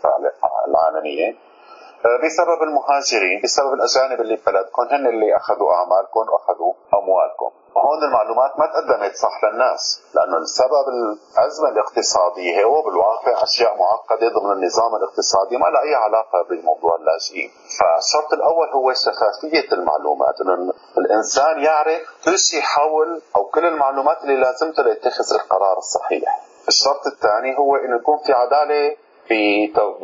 العالمية. 0.77 1.29
آه، 2.07 2.19
بسبب 2.25 2.63
المهاجرين 2.63 3.41
بسبب 3.45 3.73
الأجانب 3.75 4.21
اللي 4.21 4.37
ببلدكم 4.37 4.83
هن 4.83 5.07
اللي 5.07 5.37
أخذوا 5.37 5.73
أعمالكم 5.73 6.21
وأخذوا 6.33 6.73
أموالكم. 6.95 7.51
هون 7.77 8.05
المعلومات 8.09 8.53
ما 8.59 8.67
تقدمت 8.67 9.15
صح 9.15 9.45
للناس 9.45 10.01
لأنه 10.15 10.37
السبب 10.37 10.87
الأزمة 10.95 11.69
الاقتصادية 11.69 12.65
هو 12.65 12.83
بالواقع 12.83 13.43
أشياء 13.43 13.79
معقدة 13.79 14.29
ضمن 14.29 14.53
النظام 14.53 14.95
الاقتصادي 14.95 15.57
ما 15.57 15.67
لها 15.67 15.83
أي 15.83 15.95
علاقة 15.95 16.43
بموضوع 16.51 16.97
اللاجئين. 16.97 17.51
فالشرط 17.79 18.33
الأول 18.33 18.69
هو 18.69 18.93
شفافيه 18.93 19.73
المعلومات 19.73 20.41
إنه 20.41 20.73
الإنسان 20.99 21.59
يعرف 21.59 22.01
كل 22.25 22.39
شيء 22.39 22.61
حول 22.61 23.23
أو 23.37 23.45
كل 23.45 23.67
المعلومات 23.67 24.23
اللي 24.23 24.37
لازمته 24.37 24.83
ليتخذ 24.83 25.35
القرار 25.35 25.79
الصحيح. 25.79 26.47
الشرط 26.69 27.07
الثاني 27.07 27.59
هو 27.59 27.77
إنه 27.77 27.97
يكون 27.97 28.19
في 28.27 28.33
عدالة 28.33 28.97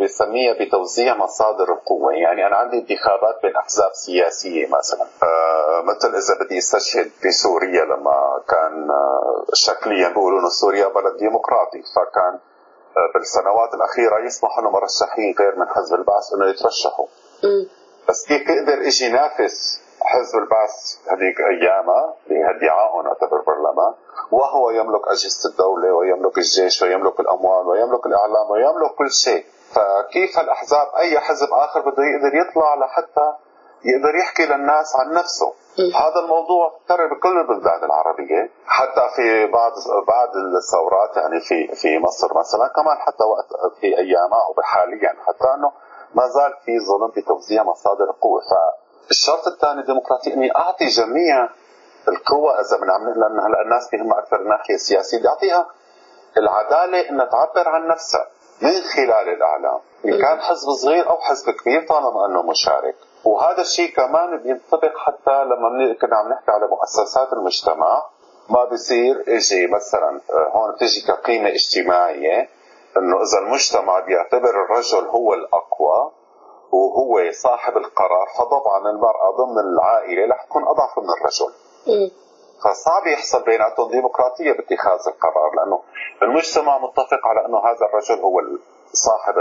بسميها 0.00 0.52
بتوزيع 0.60 1.16
مصادر 1.16 1.72
القوة. 1.72 2.12
يعني 2.12 2.46
أنا 2.46 2.56
عندي 2.56 2.78
انتخابات 2.78 3.42
بين 3.42 3.56
أحزاب 3.56 3.90
سياسية 3.92 4.66
مثلا. 4.66 5.06
آه 5.22 5.82
مثل 5.82 6.08
إذا 6.08 6.44
بدي 6.44 6.58
أستشهد 6.58 7.10
بسوريا 7.26 7.84
لما 7.84 8.42
كان 8.48 8.90
آه 8.90 9.44
شكليا 9.54 10.08
بيقولوا 10.08 10.40
إنه 10.40 10.48
سوريا 10.48 10.88
بلد 10.88 11.16
ديمقراطي. 11.16 11.82
فكان 11.96 12.34
آه 12.96 13.12
بالسنوات 13.14 13.74
الأخيرة 13.74 14.26
يسمحوا 14.26 14.62
لمرشحين 14.62 15.34
غير 15.38 15.56
من 15.56 15.68
حزب 15.68 15.94
البعث 15.94 16.32
إنه 16.34 16.46
يترشحوا. 16.50 17.06
بس 18.08 18.26
كيف 18.26 18.48
يقدر 18.48 18.82
يجي 18.82 19.04
ينافس 19.04 19.81
حزب 20.04 20.38
البعث 20.38 20.74
هذيك 21.10 21.40
ايامها 21.40 22.14
بادعائهم 22.28 23.06
أعتبر 23.06 23.40
برلمان 23.46 23.94
وهو 24.30 24.70
يملك 24.70 25.08
أجهزة 25.08 25.50
الدولة 25.50 25.92
ويملك 25.92 26.38
الجيش 26.38 26.82
ويملك 26.82 27.20
الأموال 27.20 27.66
ويملك 27.66 28.06
الإعلام 28.06 28.50
ويملك 28.50 28.94
كل 28.98 29.10
شيء. 29.10 29.44
فكيف 29.74 30.38
هالاحزاب 30.38 30.86
أي 30.98 31.18
حزب 31.20 31.48
آخر 31.52 31.80
بده 31.80 32.02
يقدر 32.04 32.34
يطلع 32.34 32.74
لحتى 32.74 33.32
يقدر 33.84 34.14
يحكي 34.16 34.46
للناس 34.46 34.96
عن 34.96 35.12
نفسه؟ 35.12 35.52
هذا 35.94 36.20
الموضوع 36.24 36.78
تكرر 36.84 37.14
بكل 37.14 37.38
البلدان 37.40 37.84
العربية 37.84 38.50
حتى 38.66 39.04
في 39.16 39.46
بعض 39.46 39.72
بعض 40.08 40.28
الثورات 40.36 41.16
يعني 41.16 41.40
في 41.40 41.74
في 41.74 41.98
مصر 41.98 42.38
مثلا 42.38 42.68
كمان 42.68 42.96
حتى 42.98 43.24
وقت 43.24 43.74
في 43.80 43.86
أيامها 43.98 44.40
أو 44.48 44.62
حاليا 44.62 45.14
حتى 45.26 45.54
أنه 45.54 45.72
ما 46.14 46.26
زال 46.28 46.52
في 46.64 46.72
ظلم 46.80 47.10
في 47.10 47.22
توزيع 47.22 47.62
مصادر 47.62 48.04
القوه 48.04 48.40
فالشرط 49.06 49.46
الثاني 49.46 49.80
الديمقراطي 49.80 50.34
إني 50.34 50.56
أعطي 50.56 50.86
جميع 50.86 51.48
القوى 52.08 52.50
إذا 52.60 52.76
بنعمل 52.76 53.20
لأن 53.20 53.40
هلا 53.40 53.62
الناس 53.62 53.88
بيهمها 53.92 54.18
أكثر 54.18 54.40
الناحية 54.40 54.74
السياسية 54.74 55.18
بدي 55.18 55.28
اعطيها 55.28 55.66
العدالة 56.36 57.08
إنها 57.10 57.26
تعبر 57.26 57.68
عن 57.68 57.88
نفسها 57.88 58.26
من 58.62 58.80
خلال 58.96 59.28
الإعلام. 59.28 59.80
إن 60.04 60.18
كان 60.22 60.40
حزب 60.40 60.70
صغير 60.82 61.10
أو 61.10 61.18
حزب 61.20 61.50
كبير 61.50 61.86
طالما 61.86 62.26
أنه 62.26 62.42
مشارك. 62.42 62.94
وهذا 63.24 63.60
الشيء 63.60 63.94
كمان 63.94 64.36
بينطبق 64.42 64.92
حتى 64.96 65.44
لما 65.44 65.94
كنا 66.00 66.16
عم 66.16 66.28
نحكي 66.28 66.50
على 66.50 66.66
مؤسسات 66.66 67.32
المجتمع 67.32 68.02
ما 68.48 68.64
بصير 68.64 69.24
أجي 69.28 69.66
مثلا 69.66 70.20
آه، 70.30 70.50
هون 70.52 70.74
بتجي 70.74 71.00
كقيمة 71.06 71.48
اجتماعية 71.48 72.48
إنه 72.96 73.16
إذا 73.22 73.38
المجتمع 73.38 74.00
بيعتبر 74.00 74.50
الرجل 74.64 75.06
هو 75.06 75.34
الأقوى 75.34 76.12
وهو 76.72 77.30
صاحب 77.32 77.76
القرار 77.76 78.26
فطبعا 78.38 78.90
المرأة 78.90 79.30
ضمن 79.38 79.58
العائلة 79.58 80.34
رح 80.34 80.44
تكون 80.44 80.62
أضعف 80.62 80.98
من 80.98 81.10
الرجل. 81.18 81.52
فصعب 82.64 83.06
يحصل 83.06 83.44
بيناتهم 83.44 83.90
ديمقراطيه 83.90 84.52
باتخاذ 84.52 85.00
القرار 85.12 85.50
لأنه 85.56 85.82
المجتمع 86.22 86.78
متفق 86.78 87.26
على 87.26 87.46
أنه 87.46 87.58
هذا 87.58 87.86
الرجل 87.86 88.22
هو 88.24 88.40
صاحب 88.92 89.34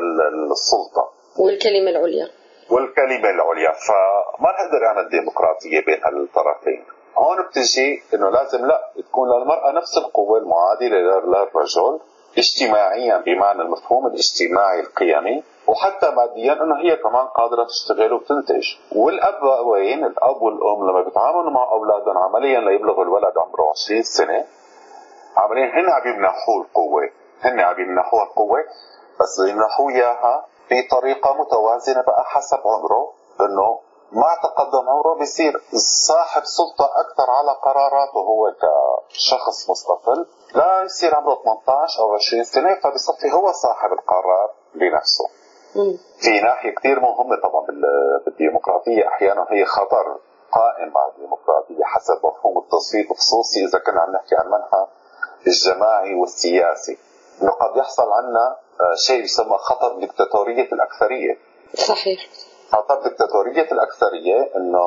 السلطة. 0.52 1.10
والكلمة 1.40 1.90
العليا. 1.90 2.28
والكلمة 2.72 3.30
العليا 3.30 3.72
فما 3.72 4.50
نقدر 4.52 4.80
نعمل 4.84 5.10
ديمقراطيه 5.10 5.86
بين 5.86 6.04
هالطرفين 6.04 6.86
هون 7.18 7.42
بتجي 7.42 8.04
إنه 8.14 8.30
لازم 8.30 8.66
لا 8.66 8.92
تكون 9.08 9.30
للمرأة 9.30 9.72
نفس 9.72 9.98
القوة 9.98 10.38
المعادلة 10.40 10.98
للرجل 10.98 12.00
اجتماعيا 12.38 13.18
بمعنى 13.18 13.62
المفهوم 13.62 14.08
الاجتماعي 14.08 14.80
القيمي 14.80 15.44
وحتى 15.68 16.12
ماديا 16.12 16.54
إنه 16.54 16.76
هي 16.84 16.96
كمان 16.96 17.26
قادرة 17.28 17.64
تشتغل 17.64 18.14
وتنتج. 18.14 18.66
والابوين 18.96 20.06
الأب 20.06 20.42
والأم 20.42 20.90
لما 20.90 21.02
بيتعاملوا 21.02 21.52
مع 21.52 21.64
أولادهم 21.72 22.18
عمليا 22.18 22.60
ليبلغ 22.60 23.02
الولد 23.02 23.38
عمره 23.38 23.70
20 23.70 24.04
سنة. 24.04 24.46
عمليا 25.38 25.66
هن 25.66 25.90
عم 25.90 26.14
يمنحوه 26.14 26.62
القوة 26.62 27.10
هن 27.42 27.60
عم 27.60 27.80
يمنحوه 27.80 28.24
القوة 28.24 28.60
بس 29.20 29.42
بيمنحوه 29.46 29.92
إياها 29.92 30.46
بطريقة 30.72 31.34
متوازنة 31.34 32.02
بقى 32.02 32.24
حسب 32.26 32.58
عمره 32.66 33.14
إنه 33.42 33.80
مع 34.12 34.36
تقدم 34.44 34.90
عمره 34.90 35.20
بيصير. 35.20 35.62
صاحب 36.08 36.42
سلطة 36.46 36.86
أكثر 36.86 37.30
على 37.30 37.52
قراراته 37.64 38.20
هو 38.20 38.52
كشخص 39.10 39.70
مستقل. 39.70 40.26
لا 40.56 40.84
يصير 40.84 41.16
عمره 41.16 41.36
18 41.44 42.02
أو 42.02 42.14
20 42.16 42.44
سنة 42.44 42.76
فبصفي 42.76 43.32
هو 43.34 43.52
صاحب 43.52 43.92
القرار 43.94 44.50
لنفسه. 44.76 45.26
في 46.20 46.42
ناحية 46.42 46.76
كثير 46.76 47.00
مهمة 47.00 47.36
طبعا 47.44 47.66
بالديمقراطية. 48.26 49.08
أحيانا 49.08 49.46
هي 49.50 49.66
خطر 49.66 50.18
قائم 50.52 50.90
مع 50.94 51.08
الديمقراطية 51.08 51.84
حسب 51.84 52.16
مفهوم 52.24 52.58
التصويت 52.58 53.12
وخصوصي 53.12 53.66
إذا 53.66 53.80
كنا 53.80 54.02
عم 54.02 54.12
نحكي 54.12 54.36
عن 54.36 54.46
منحى 54.48 54.88
الجماعي 55.48 56.16
والسياسي. 56.16 56.98
إنه 57.42 57.52
قد 57.52 57.78
يحصل 57.78 58.12
عنا 58.12 58.58
آه، 58.82 58.96
شيء 58.96 59.24
يسمى 59.24 59.58
خطر 59.58 60.00
دكتاتوريه 60.00 60.72
الأكثرية. 60.74 61.38
صحيح. 61.76 62.20
خطر 62.72 62.96
دكتاتوريه 63.10 63.72
الأكثرية 63.72 64.50
إنه 64.56 64.86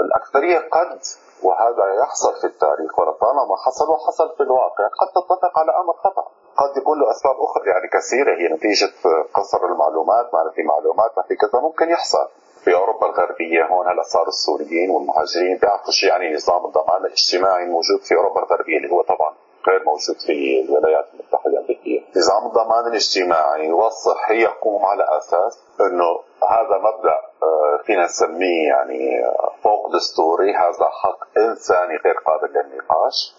الأكثرية 0.00 0.58
قد 0.58 1.00
وهذا 1.42 1.84
يحصل 2.02 2.32
في 2.40 2.46
التاريخ 2.46 2.98
ولطالما 2.98 3.56
حصل 3.66 3.90
وحصل 3.90 4.34
في 4.36 4.42
الواقع 4.42 4.84
قد 5.00 5.08
تتفق 5.14 5.58
على 5.58 5.72
أمر 5.80 5.92
خطأ 6.04 6.22
قد 6.56 6.76
يكون 6.76 7.00
له 7.00 7.10
أسباب 7.10 7.34
أخرى 7.40 7.70
يعني 7.70 7.88
كثيرة 7.88 8.32
هي 8.36 8.54
نتيجة 8.54 8.90
قصر 9.34 9.66
المعلومات 9.66 10.34
ما 10.34 10.50
في 10.54 10.62
معلومات 10.62 11.10
ما 11.16 11.22
في 11.22 11.36
كذا 11.36 11.60
ممكن 11.60 11.88
يحصل 11.90 12.28
في 12.64 12.74
أوروبا 12.74 13.06
الغربية 13.06 13.66
هون 13.66 13.86
هلأ 13.88 14.02
صاروا 14.02 14.28
السوريين 14.28 14.90
والمهاجرين 14.90 15.58
بيعرفوا 15.58 15.92
شو 15.92 16.06
يعني 16.06 16.34
نظام 16.34 16.64
الضمان 16.66 17.00
الاجتماعي 17.06 17.62
الموجود 17.64 18.00
في 18.08 18.14
أوروبا 18.14 18.40
الغربية 18.42 18.76
اللي 18.76 18.90
هو 18.92 19.02
طبعا 19.02 19.34
غير 19.68 19.84
موجود 19.84 20.16
في 20.26 20.60
الولايات 20.64 21.06
المتحدة 21.14 21.50
الأمريكية. 21.50 22.00
نظام 22.16 22.46
الضمان 22.46 22.86
الاجتماعي 22.86 23.72
والصحي 23.72 24.42
يقوم 24.42 24.84
على 24.86 25.04
أساس 25.18 25.58
إنه 25.80 26.20
هذا 26.50 26.78
مبدأ 26.78 27.16
آه، 27.42 27.82
فينا 27.86 28.04
نسميه 28.04 28.68
يعني 28.68 29.24
آه، 29.24 29.52
فوق 29.62 29.92
دستوري. 29.92 30.54
هذا 30.54 30.88
حق 31.02 31.38
إنساني 31.38 31.96
غير 32.04 32.14
قابل 32.26 32.52
للنقاش. 32.52 33.34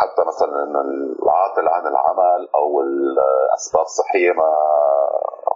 حتى 0.00 0.22
مثلا 0.26 0.62
إنه 0.62 0.80
العاطل 0.80 1.68
عن 1.68 1.86
العمل 1.86 2.48
أو 2.54 2.80
الأسباب 2.80 3.82
الصحية 3.82 4.32
ما 4.32 4.50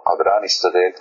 قدران 0.05 0.43
يشتغل 0.43 0.93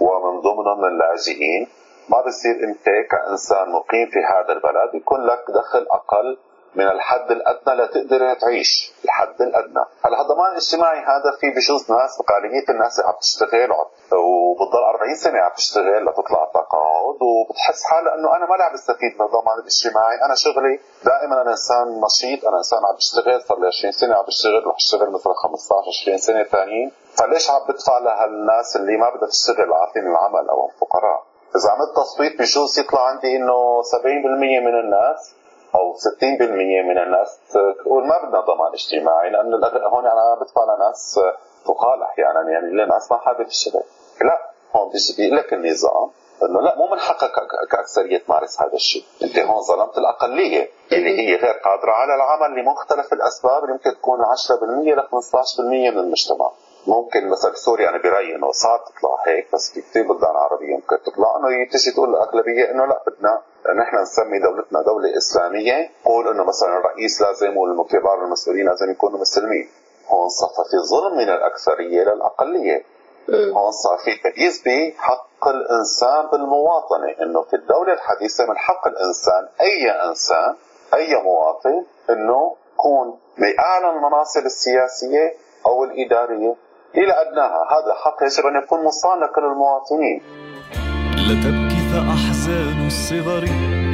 ومن 0.00 0.40
ضمنهم 0.40 0.84
اللاجئين. 0.84 1.68
ما 2.08 2.20
بصير 2.20 2.54
أنت 2.64 2.84
كإنسان 3.10 3.72
مقيم 3.72 4.10
في 4.10 4.18
هذا 4.18 4.52
البلد 4.52 4.94
يكون 4.94 5.26
لك 5.26 5.44
دخل 5.48 5.86
أقل 5.90 6.38
من 6.74 6.88
الحد 6.88 7.30
الأدنى 7.30 7.74
لتقدر 7.74 8.34
تعيش 8.34 8.92
الحد 9.04 9.42
الأدنى. 9.42 9.84
هلا 10.04 10.20
الضمان 10.20 10.50
الاجتماعي 10.52 10.98
هذا 10.98 11.30
في 11.40 11.50
بجوز 11.50 11.92
ناس 11.92 12.22
غالبيه 12.30 12.64
الناس 12.74 13.00
عم 13.00 13.14
تشتغل 13.20 13.72
وبتضل 14.12 14.84
40 14.84 15.14
سنة 15.14 15.38
عم 15.38 15.52
تشتغل 15.56 16.06
لتطلع 16.06 16.44
التقاعد 16.44 17.18
وبتحس 17.22 17.84
حالها 17.84 18.14
إنه 18.14 18.36
أنا 18.36 18.46
ما 18.46 18.64
عم 18.64 18.72
بستفيد 18.72 19.12
من 19.18 19.26
الضمان 19.26 19.58
الاجتماعي. 19.62 20.16
أنا 20.26 20.34
شغلي 20.34 20.80
دائما 21.04 21.42
أنا 21.42 21.50
إنسان 21.50 22.00
نشيط 22.04 22.44
أنا 22.48 22.56
إنسان 22.58 22.78
عم 22.88 22.96
بشتغل 22.96 23.42
صار 23.42 23.58
لي 23.60 23.66
20 23.66 23.92
سنة 23.92 24.14
عم 24.14 24.24
بشتغل 24.24 24.66
رح 24.66 24.76
أشتغل 24.76 25.10
مثلا 25.10 25.34
15 25.34 25.88
20 26.02 26.18
سنة 26.18 26.44
ثانيين 26.44 26.92
فليش 27.18 27.50
عم 27.50 27.60
بدفع 27.68 27.98
لهالناس 27.98 28.76
اللي 28.76 28.96
ما 28.96 29.10
بدها 29.14 29.28
تشتغل 29.28 29.72
عارفين 29.72 30.06
العمل 30.06 30.48
أو 30.48 30.68
الفقراء؟ 30.68 31.20
إذا 31.56 31.70
عملت 31.70 31.96
تصويت 31.96 32.38
بجوز 32.38 32.78
يطلع 32.78 33.02
عندي 33.06 33.36
إنه 33.36 33.82
70% 33.82 34.66
من 34.66 34.74
الناس 34.80 35.34
أو 35.74 35.94
60% 35.94 36.42
من 36.88 36.98
الناس 36.98 37.40
تقول 37.84 38.06
ما 38.06 38.18
بدنا 38.22 38.40
ضمان 38.40 38.72
اجتماعي 38.72 39.30
لأنه 39.30 39.56
هون 39.92 40.06
أنا 40.06 40.34
بدفع 40.40 40.64
لناس 40.74 41.20
تقال 41.66 42.02
أحيانا 42.02 42.50
يعني 42.50 42.84
لناس 42.84 43.12
ما 43.12 43.18
حابه 43.18 43.44
تشتغل. 43.44 43.82
لا 44.22 44.50
هون 44.76 44.90
بيجي 44.92 45.14
بيقول 45.16 45.36
لك 45.36 45.52
النظام 45.52 46.10
إنه 46.42 46.60
لا 46.60 46.76
مو 46.78 46.86
من 46.86 46.98
حقك 46.98 47.32
كأكثرية 47.70 48.18
تمارس 48.18 48.60
هذا 48.62 48.72
الشيء، 48.72 49.04
أنت 49.22 49.38
هون 49.38 49.60
ظلمت 49.60 49.98
الأقلية 49.98 50.68
اللي 50.92 51.18
هي 51.18 51.36
غير 51.36 51.52
قادرة 51.52 51.92
على 51.92 52.14
العمل 52.14 52.60
لمختلف 52.60 53.12
الأسباب 53.12 53.62
اللي 53.64 53.72
ممكن 53.72 53.90
تكون 53.94 54.18
10% 54.24 54.94
ل 54.94 55.00
15% 55.02 55.90
من 55.90 55.98
المجتمع. 55.98 56.50
ممكن 56.86 57.28
مثلا 57.28 57.54
سوريا 57.54 57.88
أنا 57.88 57.98
برأيي 57.98 58.36
إنه 58.36 58.52
صعب 58.52 58.80
تطلع 58.84 59.16
هيك 59.26 59.48
بس 59.52 59.72
في 59.72 59.80
كثير 59.80 60.08
بلدان 60.08 60.36
عربية 60.36 60.74
ممكن 60.74 60.96
تطلع 61.02 61.36
إنه 61.36 61.70
تجي 61.72 61.90
تقول 61.90 62.10
الاغلبيه 62.10 62.70
إنه 62.70 62.86
لا 62.86 63.02
بدنا 63.06 63.42
نحن 63.82 63.96
نسمي 63.96 64.38
دولتنا 64.38 64.82
دولة 64.82 65.16
إسلامية. 65.16 65.90
قول 66.04 66.28
إنه 66.28 66.44
مثلا 66.44 66.78
الرئيس 66.78 67.22
لازم 67.22 67.56
والكبار 67.56 68.24
المسؤولين 68.24 68.66
لازم 68.66 68.90
يكونوا 68.90 69.20
مسلمين. 69.20 69.68
هون 70.08 70.28
صار 70.28 70.48
في 70.70 70.76
ظلم 70.90 71.16
من 71.16 71.28
الأكثرية 71.28 72.02
للاقليه 72.02 72.84
هون 73.30 73.70
صار 73.70 73.98
في 74.04 74.10
تمييز 74.30 74.62
بحق 74.66 75.48
الإنسان 75.48 76.22
بالمواطنة 76.32 77.08
إنه 77.22 77.42
في 77.42 77.56
الدولة 77.56 77.92
الحديثة 77.92 78.46
من 78.46 78.56
حق 78.58 78.86
الإنسان 78.88 79.42
أي 79.60 79.90
إنسان 80.08 80.54
أي 80.94 81.22
مواطن 81.22 81.84
إنه 82.10 82.56
يكون 82.74 83.18
بأعلى 83.38 83.96
المناصب 83.96 84.44
السياسية 84.44 85.34
أو 85.66 85.84
الإدارية 85.84 86.54
إلى 86.94 87.12
أدناها. 87.22 87.60
هذا 87.74 87.94
حق 88.04 88.22
يجب 88.22 88.46
أن 88.46 88.62
يكون 88.62 88.84
مصان 88.84 89.20
لكل 89.20 89.44
المواطنين 89.44 90.22
لا 91.28 91.34
تبكي 91.44 91.80
فأحزان 91.92 92.86
الصغر 92.86 93.44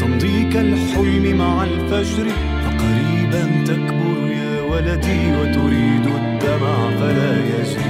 تمضي 0.00 0.52
كالحلم 0.52 1.38
مع 1.38 1.64
الفجر 1.64 2.26
فقريبا 2.64 3.42
تكبر 3.68 4.30
يا 4.40 4.62
ولدي 4.70 5.22
وتريد 5.40 6.06
الدمع 6.06 6.76
فلا 7.00 7.32
يجري 7.54 7.85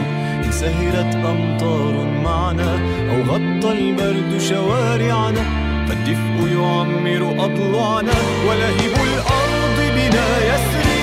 سهرت 0.60 1.14
أمطار 1.14 1.94
معنا 2.24 2.72
أو 3.10 3.18
غطى 3.32 3.72
البرد 3.72 4.40
شوارعنا 4.40 5.44
فالدفء 5.88 6.48
يعمر 6.58 7.44
أضلاعنا 7.44 8.14
ولهب 8.48 8.94
الأرض 9.08 9.78
بنا 9.96 10.28
يسري. 10.38 10.96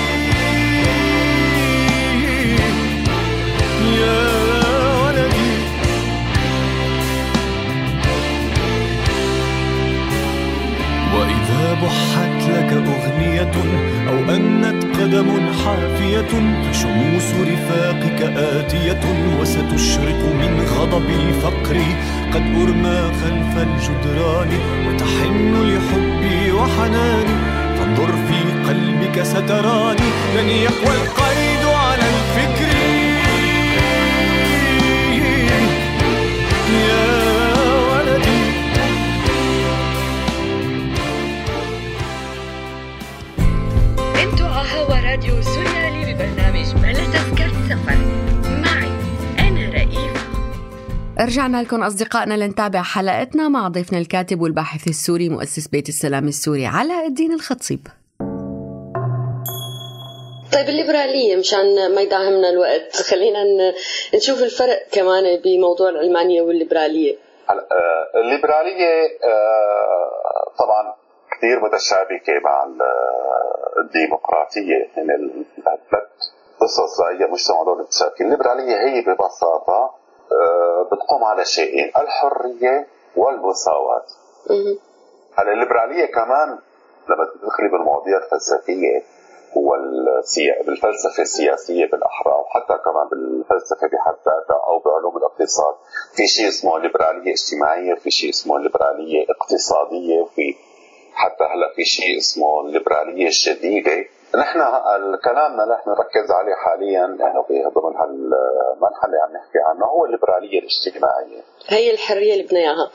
وإذا 3.94 4.43
بحت 11.82 12.48
لك 12.48 12.72
أغنية 12.72 13.50
أو 14.08 14.34
أنت 14.36 14.84
قدم 14.96 15.52
حافية 15.64 16.32
فشموس 16.70 17.30
رفاقك 17.52 18.22
آتية 18.36 19.00
وستشرق 19.40 20.20
من 20.40 20.66
غضب 20.76 21.10
الفقر 21.10 21.76
قد 22.34 22.42
أرمى 22.62 23.10
خلف 23.22 23.56
الجدران 23.66 24.48
وتحن 24.86 25.54
لحبي 25.62 26.52
وحناني 26.52 27.36
فانظر 27.78 28.12
في 28.12 28.68
قلبك 28.68 29.22
ستراني 29.22 30.08
لن 30.36 30.48
يقوى 30.48 30.94
القيد 31.02 31.64
على 31.64 32.02
الفكر 32.14 32.73
راديو 45.14 45.42
سوريالي 45.42 46.14
ببرنامج 46.14 46.74
بلا 46.74 46.92
تذكرة 46.92 47.54
سفر 47.68 47.98
معي 48.46 48.90
أنا 49.48 49.70
رئيفة. 49.70 50.20
رجعنا 51.20 51.62
لكم 51.62 51.82
أصدقائنا 51.82 52.34
لنتابع 52.34 52.82
حلقتنا 52.82 53.48
مع 53.48 53.68
ضيفنا 53.68 53.98
الكاتب 53.98 54.40
والباحث 54.40 54.88
السوري 54.88 55.28
مؤسس 55.28 55.68
بيت 55.68 55.88
السلام 55.88 56.28
السوري 56.28 56.66
علاء 56.66 57.06
الدين 57.06 57.32
الخطيب. 57.32 57.86
طيب 60.52 60.68
الليبرالية 60.68 61.36
مشان 61.36 61.94
ما 61.94 62.00
يداهمنا 62.00 62.50
الوقت 62.50 62.96
خلينا 62.96 63.44
نشوف 64.14 64.42
الفرق 64.42 64.86
كمان 64.92 65.40
بموضوع 65.44 65.88
العلمانية 65.88 66.42
والليبرالية. 66.42 67.16
آه، 67.50 68.20
الليبرالية 68.20 68.90
آه، 69.24 70.54
طبعا 70.58 71.03
كثير 71.38 71.60
متشابكة 71.60 72.32
مع 72.44 72.66
الديمقراطية 73.78 74.88
يعني 74.96 75.14
الثلاث 75.58 76.08
قصص 76.60 77.00
هي 77.00 77.26
مجتمع 77.26 77.62
دولة 77.64 77.82
متشابكة 77.82 78.22
الليبرالية 78.22 78.76
هي 78.76 79.00
ببساطة 79.00 79.94
آه، 80.32 80.82
بتقوم 80.92 81.24
على 81.24 81.44
شيئين 81.44 81.92
الحرية 81.96 82.86
والمساواة. 83.16 84.04
هلا 85.38 85.52
الليبرالية 85.52 86.06
كمان 86.06 86.58
لما 87.08 87.24
تدخلي 87.24 87.68
بالمواضيع 87.68 88.16
الفلسفية 88.16 89.02
بالفلسفة 90.66 91.22
السياسية 91.22 91.86
بالاحرى 91.86 92.32
وحتى 92.32 92.74
كمان 92.84 93.08
بالفلسفة 93.10 93.86
بحد 93.86 94.14
ذاتها 94.26 94.64
أو 94.66 94.78
بعلوم 94.78 95.16
الاقتصاد 95.16 95.74
في 96.16 96.26
شيء 96.26 96.48
اسمه 96.48 96.78
ليبرالية 96.78 97.32
اجتماعية 97.32 97.94
في 97.94 98.10
شيء 98.10 98.30
اسمه 98.30 98.58
ليبرالية 98.58 99.26
اقتصادية 99.30 100.20
وفي 100.20 100.54
حتى 101.14 101.44
هلا 101.44 101.72
في 101.76 101.84
شيء 101.84 102.18
اسمه 102.18 102.60
الليبرالية 102.60 103.28
الشديدة. 103.28 104.04
نحن 104.36 104.58
كلامنا 105.24 105.62
اللي 105.64 105.74
نحن 105.74 105.90
نركز 105.90 106.30
عليه 106.30 106.54
حاليا 106.54 107.16
يعني 107.20 107.38
ضمن 107.50 107.96
هالمنحى 107.96 109.06
اللي 109.06 109.18
عم 109.22 109.32
نحكي 109.36 109.58
عنه 109.66 109.86
هو 109.86 110.04
الليبرالية 110.04 110.58
الاجتماعية. 110.58 111.42
هي 111.68 111.90
الحرية 111.90 112.32
اللي 112.32 112.44
بدنا 112.44 112.60
اياها 112.60 112.90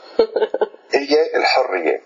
هي 1.00 1.36
الحرية. 1.36 2.02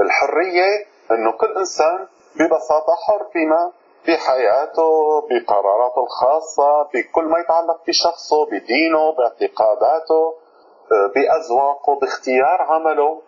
الحرية 0.00 0.86
إنه 1.10 1.32
كل 1.32 1.56
إنسان 1.58 2.06
ببساطة 2.36 2.94
حر 3.06 3.26
فيما 3.32 3.72
في 4.04 4.16
حياته 4.16 5.20
بقراراته 5.20 6.04
الخاصة 6.04 6.82
بكل 6.82 7.24
ما 7.24 7.38
يتعلق 7.38 7.86
بشخصه 7.86 8.46
بدينه 8.46 9.12
باعتقاداته 9.12 10.34
بأذواقه 11.14 11.98
باختيار 12.00 12.62
عمله. 12.62 13.22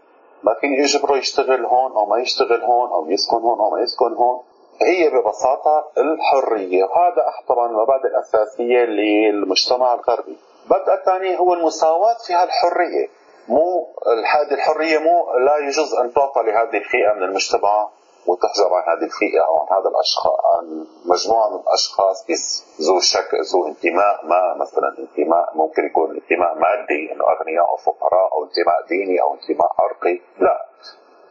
فيني 0.61 0.79
يجبره 0.79 1.17
يشتغل 1.17 1.65
هون 1.67 1.93
أو 1.93 2.07
ما 2.07 2.19
يشتغل 2.19 2.63
هون 2.63 2.91
أو 2.91 3.11
يسكن 3.11 3.37
هون 3.37 3.59
أو 3.59 3.71
ما 3.71 3.81
يسكن 3.81 4.13
هون؟ 4.15 4.43
هي 4.83 5.11
ببساطة 5.11 5.91
الحرية. 5.99 6.85
وهذا 6.85 7.25
طبعا 7.49 7.67
المبادئ 7.67 8.07
الأساسية 8.07 8.85
للمجتمع 8.85 9.95
الغربي. 9.95 10.37
المبدأ 10.67 10.95
الثاني 10.95 11.39
هو 11.39 11.55
المساواة 11.55 12.17
في 12.27 12.33
هالحرية. 12.33 13.09
مو 13.49 13.95
هذه 14.35 14.55
الحرية 14.55 14.99
مو 14.99 15.39
لا 15.39 15.57
يجوز 15.57 15.95
أن 15.95 16.13
تعطى 16.13 16.43
لهذه 16.43 16.77
الفئة 16.77 17.13
من 17.17 17.23
المجتمع 17.23 17.89
وتحجب 18.27 18.73
عن 18.73 18.83
هذه 18.83 19.05
الفئة 19.05 19.41
أو 19.47 19.59
عن 19.59 19.67
هذا 19.77 19.89
الأشخاص 19.89 20.39
عن 20.55 20.87
مجموعة 21.05 21.49
من 21.49 21.61
الأشخاص 21.61 22.27
ذو 22.81 23.01
شك 23.01 23.35
ذو 23.35 23.67
انتماء 23.67 24.27
ما 24.27 24.55
مثلا 24.55 24.89
انتماء 24.99 25.57
ممكن 25.57 25.85
يكون 25.85 26.11
انتماء 26.11 26.55
مادي 26.55 27.13
إنه 27.13 27.25
أغنياء 27.25 27.69
أو 27.69 27.77
فقراء 27.77 28.33
أو 28.33 28.45
انتماء 28.45 28.87
ديني 28.89 29.23
أو 29.23 29.35
انتماء 29.35 29.69
عرقي. 29.79 30.21
لا. 30.39 30.67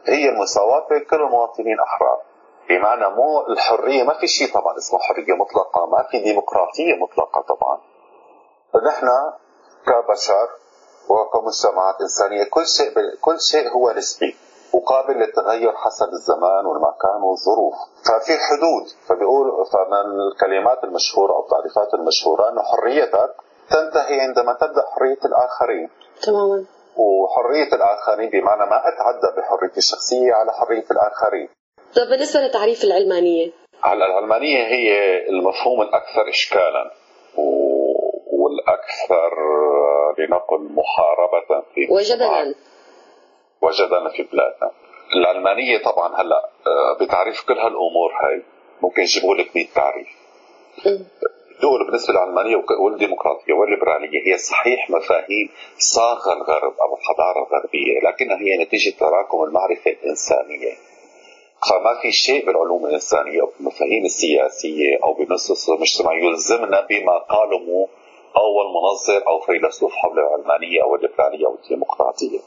هي 0.04 0.28
المساواة 0.28 0.88
بين 0.88 1.04
كل 1.04 1.16
المواطنين 1.16 1.80
أحرار. 1.80 2.20
بمعنى 2.68 3.08
مو 3.14 3.46
الحرية 3.46 4.02
ما 4.02 4.14
في 4.20 4.26
شيء 4.26 4.54
طبعا 4.54 4.76
اسمه 4.78 4.98
حرية 4.98 5.34
مطلقة 5.34 5.86
ما 5.86 6.02
في 6.10 6.20
ديمقراطية 6.20 6.94
مطلقة 7.00 7.40
طبعا. 7.40 7.80
نحن 8.86 9.08
كبشر 9.86 10.48
وكمجتمعات 11.08 12.00
إنسانية 12.00 12.44
كل 12.44 12.66
شيء 12.66 12.92
كل 13.20 13.40
شيء 13.40 13.68
هو 13.68 13.90
نسبي 13.90 14.36
وقابل 14.74 15.14
للتغير 15.14 15.72
حسب 15.72 16.08
الزمان 16.08 16.66
والمكان 16.66 17.22
والظروف. 17.22 17.74
ففي 18.08 18.32
حدود 18.46 18.84
فبيقول 19.08 19.46
فمن 19.72 20.06
الكلمات 20.28 20.84
المشهورة 20.84 21.32
أو 21.32 21.40
التعريفات 21.44 21.94
المشهورة 21.94 22.48
أنه 22.48 22.62
حريتك 22.62 23.34
تنتهي 23.70 24.20
عندما 24.20 24.52
تبدأ 24.52 24.82
حرية 24.94 25.22
الآخرين. 25.24 25.88
تماما. 26.22 26.64
وحرية 26.96 27.70
الآخرين 27.78 28.30
بمعنى 28.30 28.70
ما 28.70 28.78
أتعدى 28.88 29.28
بحريتي 29.36 29.76
الشخصية 29.76 30.34
على 30.34 30.52
حرية 30.52 30.86
الآخرين. 30.90 31.48
طيب 31.96 32.08
بالنسبة 32.08 32.40
لتعريف 32.40 32.84
العلمانية؟ 32.84 33.52
هلا 33.82 34.06
العلمانية 34.06 34.66
هي 34.66 35.18
المفهوم 35.28 35.82
الأكثر 35.82 36.28
إشكالا 36.28 36.90
والأكثر 38.32 39.32
لنقل 40.18 40.62
محاربة 40.80 41.64
في 41.74 41.88
وجدلا. 41.90 42.54
وجدنا 43.62 44.10
في 44.10 44.22
بلادنا. 44.22 44.70
العلمانية 45.16 45.78
طبعا 45.78 46.20
هلأ 46.22 46.48
آه، 46.66 47.04
بتعريف 47.04 47.42
كل 47.48 47.58
هالأمور 47.58 48.12
هاي. 48.22 48.42
ممكن 48.82 49.02
يجيبوا 49.02 49.34
لك 49.34 49.56
100 49.56 49.66
تعريف. 49.74 50.08
الدول 51.56 51.86
بالنسبة 51.86 52.12
للعلمانية 52.12 52.64
والديمقراطية 52.80 53.52
والليبرالية 53.52 54.32
هي 54.32 54.38
صحيح 54.38 54.90
مفاهيم 54.90 55.48
صاغ 55.78 56.32
الغرب 56.32 56.74
أو 56.80 56.96
الحضارة 56.96 57.46
الغربية 57.46 58.00
لكنها 58.00 58.36
هي 58.36 58.64
نتيجة 58.64 58.94
تراكم 58.98 59.42
المعرفة 59.42 59.90
الإنسانية. 59.90 60.72
فما 61.70 62.00
في 62.02 62.12
شيء 62.12 62.46
بالعلوم 62.46 62.86
الإنسانية 62.86 63.40
أو 63.42 63.50
بالمفاهيم 63.58 64.04
السياسية 64.04 64.98
أو 65.04 65.12
بنصوص 65.14 65.70
المجتمع 65.70 66.12
يلزمنا 66.14 66.80
بما 66.90 67.18
قاله 67.18 67.88
أول 68.36 68.66
منظر 68.74 69.26
أو 69.28 69.40
فيلسوف 69.40 69.92
حول 69.94 70.18
العلمانية 70.18 70.82
أو 70.82 70.94
الليبرالية 70.94 71.46
أو 71.46 71.54
الديمقراطية. 71.54 72.40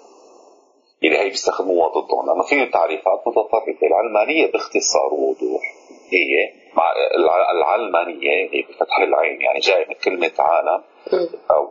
اللي 1.07 1.19
هي 1.19 1.29
بيستخدموها 1.29 1.87
ضدهم 1.87 2.25
لما 2.31 2.43
في 2.43 2.65
تعريفات 2.65 3.23
متطرفة. 3.27 3.87
العلمانية 3.87 4.51
باختصار 4.51 5.13
ووضوح. 5.13 5.61
هي 6.11 6.53
مع 6.73 6.93
العلمانية 7.51 8.31
هي 8.31 8.61
بفتح 8.61 8.99
العين 8.99 9.41
يعني 9.41 9.59
جاي 9.59 9.85
من 9.85 9.95
كلمة 10.03 10.31
عالم 10.39 10.83
أو 11.51 11.69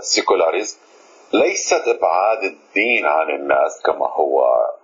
سيكولاريزم 0.00 0.78
ليست 1.32 1.88
إبعاد 1.88 2.44
الدين 2.44 3.06
عن 3.06 3.30
الناس 3.30 3.82
كما 3.84 4.06
هو 4.12 4.40
آه، 4.44 4.76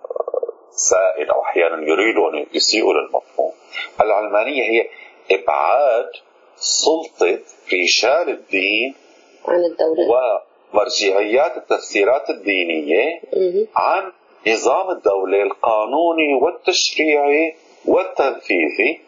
سائد 0.70 1.30
أو 1.30 1.42
أحيانا 1.42 1.88
يريدوا 1.88 2.30
أن 2.30 2.46
يسيئوا 2.54 2.92
للمفهوم. 2.92 3.52
العلمانية 4.00 4.62
هي 4.62 4.88
إبعاد 5.30 6.10
سلطة 6.56 7.38
رجال 7.72 8.28
الدين 8.28 8.94
عن 9.48 9.64
الدولة. 9.64 10.42
مرجعيات 10.72 11.56
التفسيرات 11.56 12.30
الدينية 12.30 13.20
عن 13.76 14.12
نظام 14.46 14.90
الدولة 14.90 15.42
القانوني 15.42 16.34
والتشريعي 16.42 17.54
والتنفيذي 17.86 19.00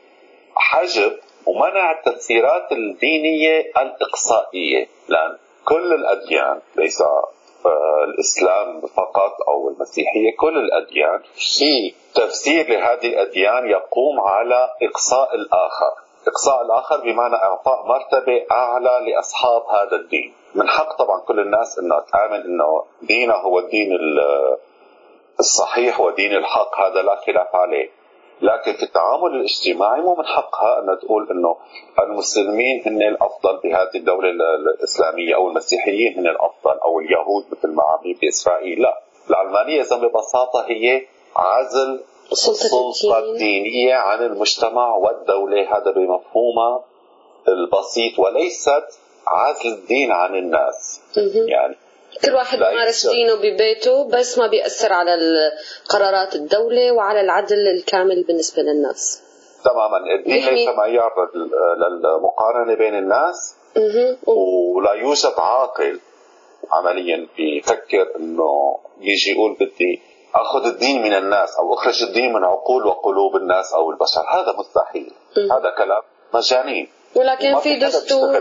حجب 0.57 1.13
ومنع 1.47 1.91
التفسيرات 1.93 2.73
الدينية 2.73 3.61
الإقصائية. 3.61 4.89
لأن 5.09 5.37
كل 5.65 5.93
الأديان 5.93 6.61
ليس 6.77 7.03
آه، 7.03 8.05
الإسلام 8.05 8.81
فقط 8.81 9.33
أو 9.49 9.69
المسيحية 9.69 10.37
كل 10.39 10.59
الأديان 10.59 11.21
في 11.35 11.95
تفسير 12.15 12.69
لهذه 12.69 13.07
الأديان 13.07 13.71
يقوم 13.71 14.21
على 14.21 14.71
إقصاء 14.83 15.35
الآخر. 15.35 15.93
إقصاء 16.29 16.63
الآخر 16.63 17.01
بمعنى 17.01 17.35
إعطاء 17.35 17.87
مرتبة 17.87 18.47
أعلى 18.51 18.95
لأصحاب 19.07 19.63
هذا 19.63 19.97
الدين. 19.97 20.35
من 20.55 20.69
حق 20.69 20.97
طبعا 20.99 21.21
كل 21.21 21.41
الناس 21.41 21.79
انه 21.79 22.01
تامن 22.13 22.41
إنه 22.41 22.85
دينه 23.03 23.35
هو 23.35 23.59
الدين 23.59 23.89
الصحيح 25.41 26.01
ودين 26.01 26.37
الحق 26.37 26.81
هذا 26.81 27.03
لا 27.03 27.17
خلاف 27.27 27.55
عليه. 27.55 27.91
لكن 28.43 28.73
في 28.73 28.83
التعامل 28.83 29.35
الاجتماعي 29.35 30.01
مو 30.01 30.15
من 30.15 30.27
حقها 30.27 30.79
إن 30.81 30.99
تقول 30.99 31.31
إنه 31.31 31.57
المسلمين 31.99 32.83
هن 32.87 33.03
الأفضل 33.03 33.61
بهذه 33.65 33.97
الدولة 33.97 34.29
الإسلامية 34.31 35.35
أو 35.35 35.49
المسيحيين 35.49 36.19
هن 36.19 36.27
الأفضل 36.27 36.79
أو 36.85 37.01
اليهود 37.01 37.45
مثل 37.53 37.75
ما 37.75 37.83
عم 37.83 38.15
باسرائيل 38.23 38.83
لا 38.83 39.03
العلمانية 39.31 39.83
اذا 39.83 39.97
ببساطة 39.97 40.65
هي 40.69 41.07
عزل 41.37 42.01
السلطة 42.33 43.19
الدينية 43.19 43.95
عن 43.95 44.23
المجتمع 44.23 44.95
والدولة 44.95 45.77
هذا 45.77 45.91
بمفهومها 45.91 46.85
البسيط 47.49 48.19
وليست 48.19 49.01
عزل 49.27 49.69
الدين 49.69 50.13
عن 50.13 50.35
الناس. 50.35 51.01
يعني 51.47 51.77
كل 52.25 52.35
واحد 52.35 52.59
بيمارس 52.59 53.07
دينه 53.07 53.35
ببيته 53.35 54.09
بس 54.09 54.39
ما 54.39 54.47
بيأثر 54.47 54.93
على 54.93 55.17
قرارات 55.89 56.35
الدولة 56.35 56.93
وعلى 56.93 57.21
العدل 57.21 57.69
الكامل 57.69 58.25
بالنسبة 58.25 58.63
للناس. 58.63 59.23
تماما. 59.65 59.99
الدين 60.19 60.45
ليس 60.45 60.69
معيار 60.69 61.13
للمقارنة 61.77 62.75
بين 62.75 62.99
الناس. 62.99 63.57
ولا 64.27 64.93
يوجد 64.93 65.35
عاقل 65.39 66.01
عمليا 66.73 67.29
بيفكر 67.37 68.17
إنه 68.17 68.79
يجي 69.01 69.33
يقول 69.33 69.57
بدي 69.61 70.03
آخذ 70.35 70.67
الدين 70.67 71.03
من 71.03 71.13
الناس 71.13 71.57
أو 71.59 71.75
أخرج 71.75 72.03
الدين 72.03 72.33
من 72.33 72.45
عقول 72.45 72.87
وقلوب 72.87 73.37
الناس 73.37 73.75
أو 73.75 73.91
البشر. 73.91 74.21
هذا 74.21 74.55
مستحيل. 74.59 75.13
هذا 75.53 75.71
كلام 75.71 76.03
مجانين. 76.35 76.89
ولكن 77.17 77.57
في 77.57 77.79
دستور 77.79 78.41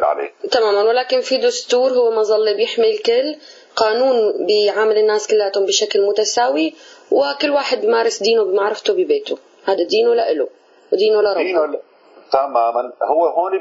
تماما. 0.51 0.81
ولكن 0.81 1.21
في 1.21 1.38
دستور 1.38 1.91
هو 1.91 2.12
مظله 2.12 2.53
بيحمي 2.53 2.91
الكل. 2.91 3.36
قانون 3.75 4.45
بيعامل 4.45 4.97
الناس 4.97 5.27
كلاتهم 5.27 5.65
بشكل 5.65 6.07
متساوي 6.07 6.73
وكل 7.12 7.51
واحد 7.51 7.81
بيمارس 7.81 8.23
دينه 8.23 8.43
بمعرفته 8.43 8.93
ببيته. 8.93 9.38
هذا 9.65 9.83
دينه 9.83 10.13
لإله 10.13 10.47
ودينه 10.93 11.21
لربه 11.21 11.43
دينه 11.43 11.79
تماما. 12.31 12.93
هو 13.03 13.25
هون 13.27 13.51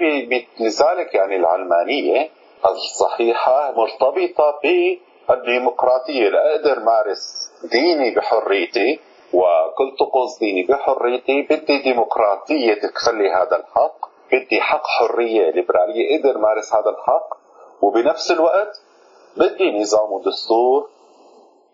لذلك 0.60 1.14
يعني 1.14 1.36
العلمانية 1.36 2.30
الصحيحة 2.66 3.72
مرتبطة 3.72 4.60
بالديمقراطية. 4.62 6.28
لأقدر 6.28 6.80
مارس 6.80 7.50
ديني 7.72 8.14
بحريتي 8.14 9.00
وكل 9.32 9.96
طقوس 10.00 10.38
ديني 10.38 10.62
بحريتي 10.62 11.42
بدي 11.42 11.82
ديمقراطية 11.82 12.74
تكفلي 12.74 13.30
هذا 13.30 13.56
الحق. 13.56 14.11
بدي 14.32 14.60
حق 14.60 14.86
حرية 14.86 15.50
ليبرالية 15.50 16.18
قدر 16.18 16.38
مارس 16.38 16.74
هذا 16.74 16.90
الحق 16.90 17.28
وبنفس 17.82 18.30
الوقت 18.30 18.82
بدي 19.36 19.78
نظام 19.78 20.12
ودستور 20.12 20.88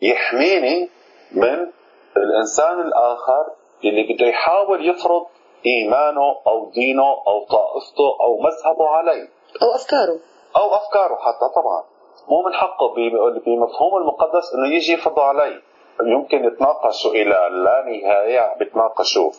يحميني 0.02 0.90
من 1.32 1.72
الإنسان 2.16 2.80
الآخر 2.80 3.46
اللي 3.84 4.14
بده 4.14 4.26
يحاول 4.26 4.88
يفرض 4.88 5.26
إيمانه 5.66 6.36
أو 6.46 6.70
دينه 6.70 7.10
أو 7.26 7.44
طائفته 7.44 8.16
أو 8.20 8.40
مذهبه 8.40 8.88
علي 8.88 9.28
أو 9.62 9.74
أفكاره. 9.74 10.18
أو 10.56 10.74
أفكاره 10.74 11.16
حتى 11.16 11.54
طبعا. 11.54 11.84
مو 12.28 12.42
من 12.46 12.54
حقه 12.54 12.94
بمفهوم 13.46 13.96
المقدس 13.96 14.54
إنه 14.54 14.74
يجي 14.74 14.92
يفرضه 14.92 15.22
علي. 15.22 15.62
يمكن 16.00 16.44
يتناقشوا 16.44 17.10
إلى 17.10 17.48
لا 17.64 17.84
نهاية 17.86 18.58
بيتناقشوا. 18.58 19.30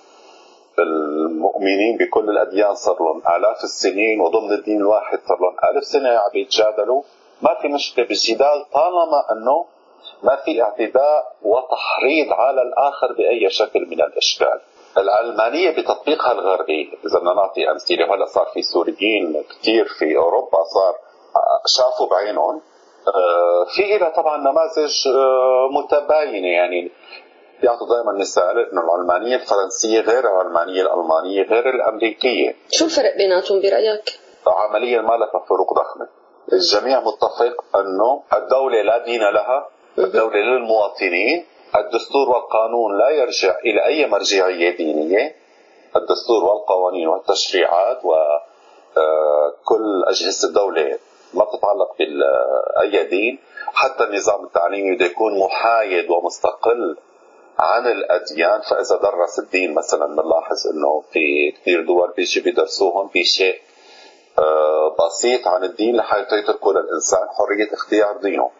المؤمنين 0.83 1.97
بكل 1.97 2.29
الأديان 2.29 2.75
صار 2.75 2.97
لهم 2.99 3.21
آلاف 3.35 3.63
السنين 3.63 4.21
وضمن 4.21 4.53
الدين 4.53 4.77
الواحد 4.77 5.19
صار 5.27 5.37
لهم 5.41 5.55
الف 5.69 5.83
سنة 5.83 6.09
عم 6.09 6.31
يتجادلوا 6.33 7.01
ما 7.41 7.55
في 7.61 7.67
مشكلة 7.67 8.05
بالجدال 8.05 8.65
طالما 8.73 9.21
إنه 9.31 9.65
ما 10.23 10.35
في 10.35 10.61
اعتداء 10.63 11.35
وتحريض 11.41 12.33
على 12.33 12.61
الآخر 12.61 13.13
بأي 13.17 13.49
شكل 13.49 13.85
من 13.85 14.01
الأشكال. 14.01 14.59
العلمانية 14.97 15.69
بتطبيقها 15.71 16.31
الغربي 16.31 16.81
إذا 17.05 17.19
بدنا 17.19 17.33
نعطي 17.33 17.71
أمثلة 17.71 18.15
هلا 18.15 18.25
صار 18.25 18.45
في 18.53 18.61
سوريين 18.61 19.43
كثير 19.49 19.85
في 19.99 20.17
أوروبا 20.17 20.63
صار 20.63 20.95
شافوا 21.77 22.09
بعينهم 22.09 22.61
آه، 23.07 23.65
في 23.75 23.97
لها 23.97 24.09
طبعا 24.09 24.37
نماذج 24.37 25.07
آه، 25.07 25.69
متباينة 25.71 26.47
يعني 26.47 26.91
بيعطوا 27.61 27.87
دائما 27.87 28.11
مثال 28.19 28.59
انه 28.59 28.81
العلمانيه 28.81 29.35
الفرنسية 29.35 29.99
غير 30.01 30.19
العلمانيه 30.19 30.81
الألمانية 30.81 31.43
غير 31.43 31.69
الأمريكية. 31.69 32.55
شو 32.71 32.85
الفرق 32.85 33.17
بيناتهم 33.17 33.61
برأيك؟ 33.61 34.19
عمليا 34.47 35.01
ما 35.01 35.13
لها 35.13 35.45
فروق 35.49 35.73
ضخمة. 35.73 36.07
الجميع 36.53 36.99
متفق 36.99 37.77
أنه 37.79 38.23
الدولة 38.33 38.81
لا 38.81 38.97
دين 39.05 39.21
لها 39.21 39.67
الدولة 39.97 40.37
للمواطنين. 40.37 41.45
الدستور 41.75 42.29
والقانون 42.29 42.97
لا 42.99 43.09
يرجع 43.09 43.59
إلى 43.59 43.85
أي 43.85 44.07
مرجعية 44.07 44.77
دينية. 44.77 45.35
الدستور 45.95 46.43
والقوانين 46.43 47.07
والتشريعات 47.07 47.97
وكل 48.05 50.03
آه، 50.05 50.09
أجهزة 50.09 50.47
الدولة 50.47 50.99
ما 51.33 51.43
بتتعلق 51.43 51.97
باي 51.99 53.03
دين. 53.03 53.39
حتى 53.73 54.03
النظام 54.03 54.45
التعليمي 54.45 54.95
بده 54.95 55.05
يكون 55.05 55.39
محايد 55.39 56.09
ومستقل 56.09 56.97
عن 57.59 57.87
الأديان 57.87 58.61
فإذا 58.61 58.95
درس 59.01 59.39
الدين 59.39 59.73
مثلا 59.73 60.05
بنلاحظ 60.05 60.67
إنه 60.73 61.03
في 61.13 61.51
كثير 61.51 61.85
دول 61.85 62.13
بيجي 62.17 62.39
بيدرسوهم 62.41 63.07
في 63.07 63.23
شيء 63.23 63.61
آه، 64.39 64.95
بسيط 64.99 65.47
عن 65.47 65.63
الدين 65.63 65.95
لحتى 65.95 66.35
يتركوا 66.35 66.73
للإنسان 66.73 67.27
حرية 67.29 67.73
اختيار 67.73 68.17
دينه. 68.17 68.51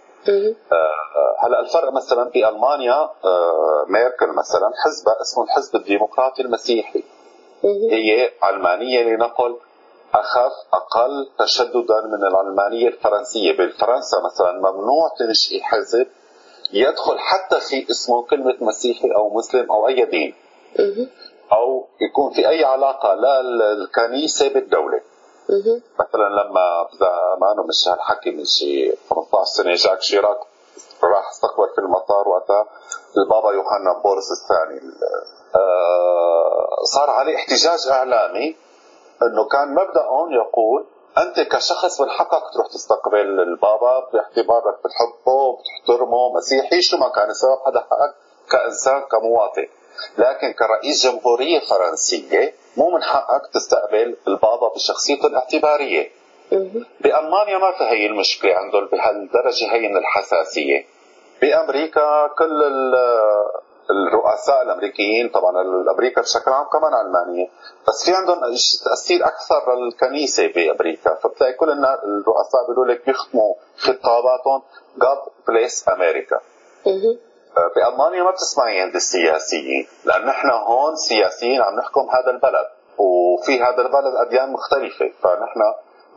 آه، 0.72 1.36
هلأ 1.40 1.60
الفرق 1.60 1.94
مثلا 1.94 2.30
بالمانيا 2.30 3.10
آه، 3.26 3.86
ميركل 3.88 4.28
مثلا 4.28 4.72
حزبها 4.86 5.22
اسمه 5.22 5.44
الحزب 5.44 5.76
الديمقراطي 5.76 6.42
المسيحي. 6.42 7.04
هي 7.92 8.32
علمانيه 8.42 9.04
لنقل 9.04 9.58
أخف 10.14 10.52
أقل 10.74 11.30
تشددا 11.40 12.02
من 12.06 12.28
العلمانيه 12.28 12.88
الفرنسية، 12.88 13.52
بفرنسا 13.52 14.18
مثلا 14.26 14.52
ممنوع 14.52 15.10
تنشئي 15.20 15.64
حزب 15.64 16.08
يدخل 16.74 17.20
حتى 17.20 17.60
في 17.60 17.92
اسمه 17.92 18.24
كلمة 18.24 18.56
مسيحي 18.62 19.12
أو 19.16 19.30
مسلم 19.30 19.72
أو 19.72 19.88
أي 19.88 20.06
دين. 20.06 20.36
أو 21.52 21.88
يكون 22.02 22.34
في 22.34 22.50
أي 22.50 22.64
علاقة 22.66 23.14
للكنيسة 23.14 24.54
بالدولة. 24.54 25.02
مثلا 26.00 26.30
لما 26.30 26.88
زمان 26.94 27.68
مش 27.68 27.88
هالحكي 27.88 28.32
من 28.32 28.46
شي 28.46 28.92
18 28.92 29.44
سنة 29.46 29.74
جاك 29.74 30.02
شيراك 30.02 30.40
راح 31.04 31.30
استقبل 31.30 31.70
في 31.76 31.82
المطار 31.82 32.28
وقتها 32.30 32.66
البابا 33.18 33.52
يوحنا 33.52 33.94
بولس 34.04 34.30
الثاني. 34.32 34.82
آه، 35.56 36.84
صار 36.84 37.10
عليه 37.10 37.36
احتجاج 37.36 37.88
إعلامي 37.92 38.56
أنه 39.24 39.48
كان 39.52 39.74
مبدأهم 39.74 40.32
يقول 40.34 40.86
أنت 41.18 41.40
كشخص 41.40 42.02
من 42.02 42.10
حقك 42.10 42.54
تروح 42.54 42.68
تستقبل 42.68 43.40
البابا 43.40 44.10
باعتبارك 44.14 44.76
بتحبه 44.86 45.58
بتحترمه 45.58 46.34
مسيحي 46.34 46.82
شو 46.82 46.98
ما 46.98 47.10
كان 47.10 47.30
السبب 47.30 47.58
هذا 47.68 47.80
حقك 47.80 48.16
كإنسان 48.52 49.02
كمواطن. 49.02 49.68
لكن 50.18 50.54
كرئيس 50.54 51.08
جمهورية 51.08 51.60
فرنسية 51.60 52.54
مو 52.78 52.90
من 52.90 53.04
حقك 53.04 53.42
تستقبل 53.54 54.18
البابا 54.28 54.68
بشخصيته 54.76 55.28
الاعتباريه 55.28 56.12
بألمانيا 57.02 57.58
ما 57.58 57.72
في 57.78 57.84
هي 57.84 58.06
المشكلة 58.06 58.56
عندهم 58.56 58.86
بهالدرجة 58.86 59.74
هي 59.74 59.88
من 59.88 59.98
الحساسية. 59.98 60.86
بأمريكا 61.42 62.28
كل 62.28 62.64
الرؤساء 63.92 64.62
الأمريكيين 64.62 65.30
طبعا 65.30 65.62
الأمريكا 65.62 66.22
بشكل 66.22 66.52
عام 66.52 66.66
كمان 66.66 66.94
علمانيه 66.94 67.48
بس 67.88 68.06
في 68.06 68.16
عندهم 68.16 68.40
تأثير 68.86 69.26
أكثر 69.26 69.76
للكنيسه 69.76 70.48
بأمريكا. 70.48 71.14
فبتلاقي 71.16 71.54
كل 71.54 71.70
الرؤساء 71.70 72.62
بيقولوا 72.70 72.94
لك 72.94 73.06
بيختموا 73.06 73.54
خطاباتهم 73.78 74.62
God 75.00 75.20
bless 75.50 75.76
America. 75.96 76.40
بألمانيا 77.76 78.24
ما 78.24 78.32
بتسمعي 78.32 78.82
عند 78.82 78.96
السياسيين 78.96 79.88
لأن 80.06 80.26
نحن 80.26 80.50
هون 80.50 80.96
سياسيين 80.96 81.62
عم 81.62 81.76
نحكم 81.76 82.02
هذا 82.10 82.32
البلد 82.32 82.68
وفي 82.98 83.62
هذا 83.62 83.82
البلد 83.82 84.16
أديان 84.28 84.52
مختلفة. 84.52 85.06
فنحن 85.24 85.60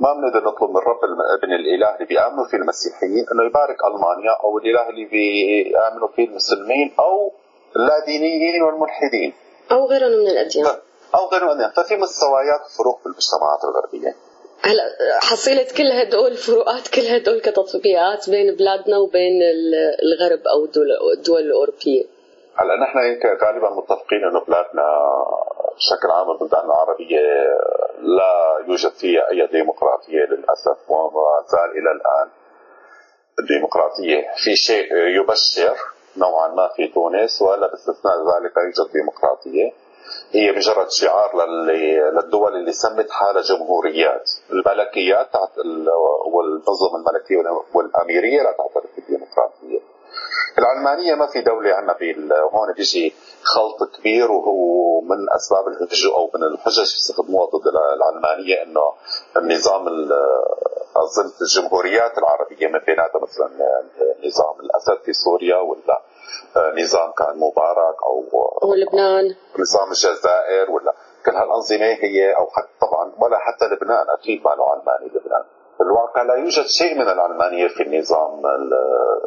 ما 0.00 0.12
بنقدر 0.12 0.44
نطلب 0.48 0.70
من 0.70 0.76
رب 0.76 1.00
من 1.42 1.52
الإله 1.54 1.94
اللي 1.94 2.06
بيآمنوا 2.06 2.44
فيه 2.46 2.56
المسيحيين 2.56 3.24
إنه 3.32 3.44
يبارك 3.50 3.76
ألمانيا 3.85 4.32
أو 4.44 4.58
الإله 4.58 4.88
اللي 4.88 5.04
بيآمنوا 5.04 6.08
فيه 6.16 6.28
المسلمين 6.28 6.94
أو 6.98 7.32
اللادينيين 7.76 8.62
والملحدين. 8.62 9.32
أو 9.72 9.87
غيرهم 9.87 10.11
من 10.11 10.28
الأديان. 10.28 10.66
أو 11.14 11.26
غيرهم 11.32 11.46
من 11.46 11.52
الأديان. 11.52 11.70
ففي 11.70 11.96
مستويات 11.96 12.61
فروق 12.78 13.00
في 13.00 13.06
المجتمعات 13.06 13.64
الغربية. 13.64 14.14
هلا 14.64 14.85
حصيلة 15.20 15.66
كل 15.76 15.92
هدول 15.92 16.30
الفروقات 16.30 16.88
كل 16.88 17.00
هدول 17.00 17.40
كتطبيقات 17.40 18.30
بين 18.30 18.56
بلادنا 18.56 18.98
وبين 18.98 19.42
الغرب 20.02 20.40
أو 20.46 20.64
الدول 21.18 21.42
الأوروبية؟ 21.42 22.04
هلا 22.54 22.76
نحن 22.82 22.98
غالبا 23.44 23.70
متفقين 23.70 24.24
إنه 24.30 24.40
بلادنا 24.40 24.87
بشكل 25.76 26.11
عام 26.11 26.30
البلدان 26.30 26.64
العربية 26.64 27.20
لا 27.98 28.64
يوجد 28.68 28.90
فيها 28.90 29.30
أي 29.30 29.46
ديمقراطية 29.46 30.24
للأسف 30.30 30.90
وما 30.90 31.44
زال 31.46 31.70
إلى 31.70 31.90
الآن 31.96 32.28
الديمقراطية. 33.38 34.26
في 34.44 34.56
شيء 34.56 34.96
يبشر 34.96 35.76
نوعا 36.16 36.48
ما 36.48 36.68
في 36.77 36.88
تونس 36.88 37.42
ولا 37.42 37.66
باستثناء 37.66 38.14
ذلك 38.14 38.53
يوجد 38.57 38.92
ديمقراطيه 38.92 39.72
هي 40.33 40.53
مجرد 40.53 40.90
شعار 40.90 41.46
للدول 41.46 42.55
اللي 42.55 42.72
سمت 42.72 43.11
حالها 43.11 43.42
جمهوريات. 43.42 44.31
الملكيات 44.51 45.29
والنظم 46.33 46.96
الملكية 46.96 47.51
والأميرية 47.75 48.42
لا 48.42 48.53
تعترف 48.53 48.90
بالديمقراطيه 48.96 49.81
العلمانية 50.59 51.14
ما 51.14 51.27
في 51.27 51.40
دولة 51.40 51.75
عندنا 51.75 52.40
هون 52.40 52.72
بيجي 52.77 53.14
خلط 53.42 53.96
كبير 53.96 54.33
وهو 54.33 55.01
من 55.01 55.31
أسباب 55.31 55.68
الهجوء 55.68 56.16
أو 56.16 56.31
من 56.35 56.42
الحجج 56.42 56.92
بيستخدموها 56.92 57.46
ضد 57.46 57.66
العلمانية 57.96 58.62
إنه 58.62 58.92
النظام 59.37 59.88
اظن 60.96 61.31
الجمهوريات 61.42 62.18
العربية 62.18 62.68
من 62.68 62.79
بيناتها 62.87 63.20
مثلا 63.22 63.48
نظام 64.27 64.61
الأسد 64.61 65.05
في 65.05 65.12
سوريا 65.12 65.57
ولا 65.57 66.03
نظام 66.83 67.12
كان 67.12 67.38
مبارك 67.38 67.96
أو 68.03 68.25
ولبنان 68.62 69.35
نظام 69.59 69.88
الجزائر 69.88 70.70
ولا 70.70 70.94
كل 71.27 71.37
هالأنظمة 71.37 71.87
هي 71.87 72.37
أو 72.37 72.46
حتى 72.51 72.68
طبعا 72.81 73.12
ولا 73.18 73.38
حتى 73.38 73.64
لبنان 73.64 74.07
أكيد 74.18 74.42
ما 74.44 74.51
له 74.51 74.70
علماني 74.70 75.09
لبنان. 75.14 75.44
بالواقع 75.79 76.22
لا 76.22 76.35
يوجد 76.35 76.66
شيء 76.66 76.94
من 76.94 77.09
العلمانية 77.09 77.68
في 77.68 77.83
النظام 77.83 78.42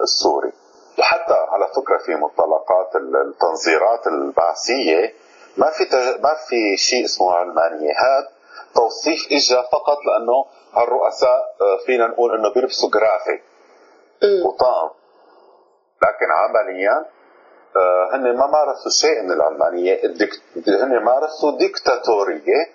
السوري. 0.04 0.54
وحتى 1.00 1.34
على 1.34 1.68
فكرة 1.76 1.98
في 1.98 2.16
مطلقات 2.16 2.96
التنظيرات 2.96 4.08
البعثية 4.08 5.14
ما 5.58 5.70
في 5.72 5.84
ما 6.24 6.34
في 6.48 6.78
شيء 6.78 7.06
اسمه 7.06 7.32
علمانية. 7.32 7.92
هذا 7.92 8.28
توصيف 8.76 9.26
اجى 9.32 9.64
فقط 9.72 9.98
لأنه 10.06 10.46
هالرؤساء 10.74 11.56
آه، 11.62 11.86
فينا 11.86 12.08
نقول 12.08 12.40
إنه 12.40 12.54
بيلبسوا 12.54 12.90
جرافي 12.90 13.40
وطعم. 14.46 14.90
لكن 16.04 16.32
عمليا 16.32 17.06
آه، 17.76 18.16
هن 18.16 18.38
ما 18.38 18.48
مارسوا 18.48 18.92
شيء 18.92 19.22
من 19.24 19.32
العلمانية. 19.32 20.02
هن 20.68 21.04
مارسوا 21.04 21.58
ديكتاتورية 21.58 22.70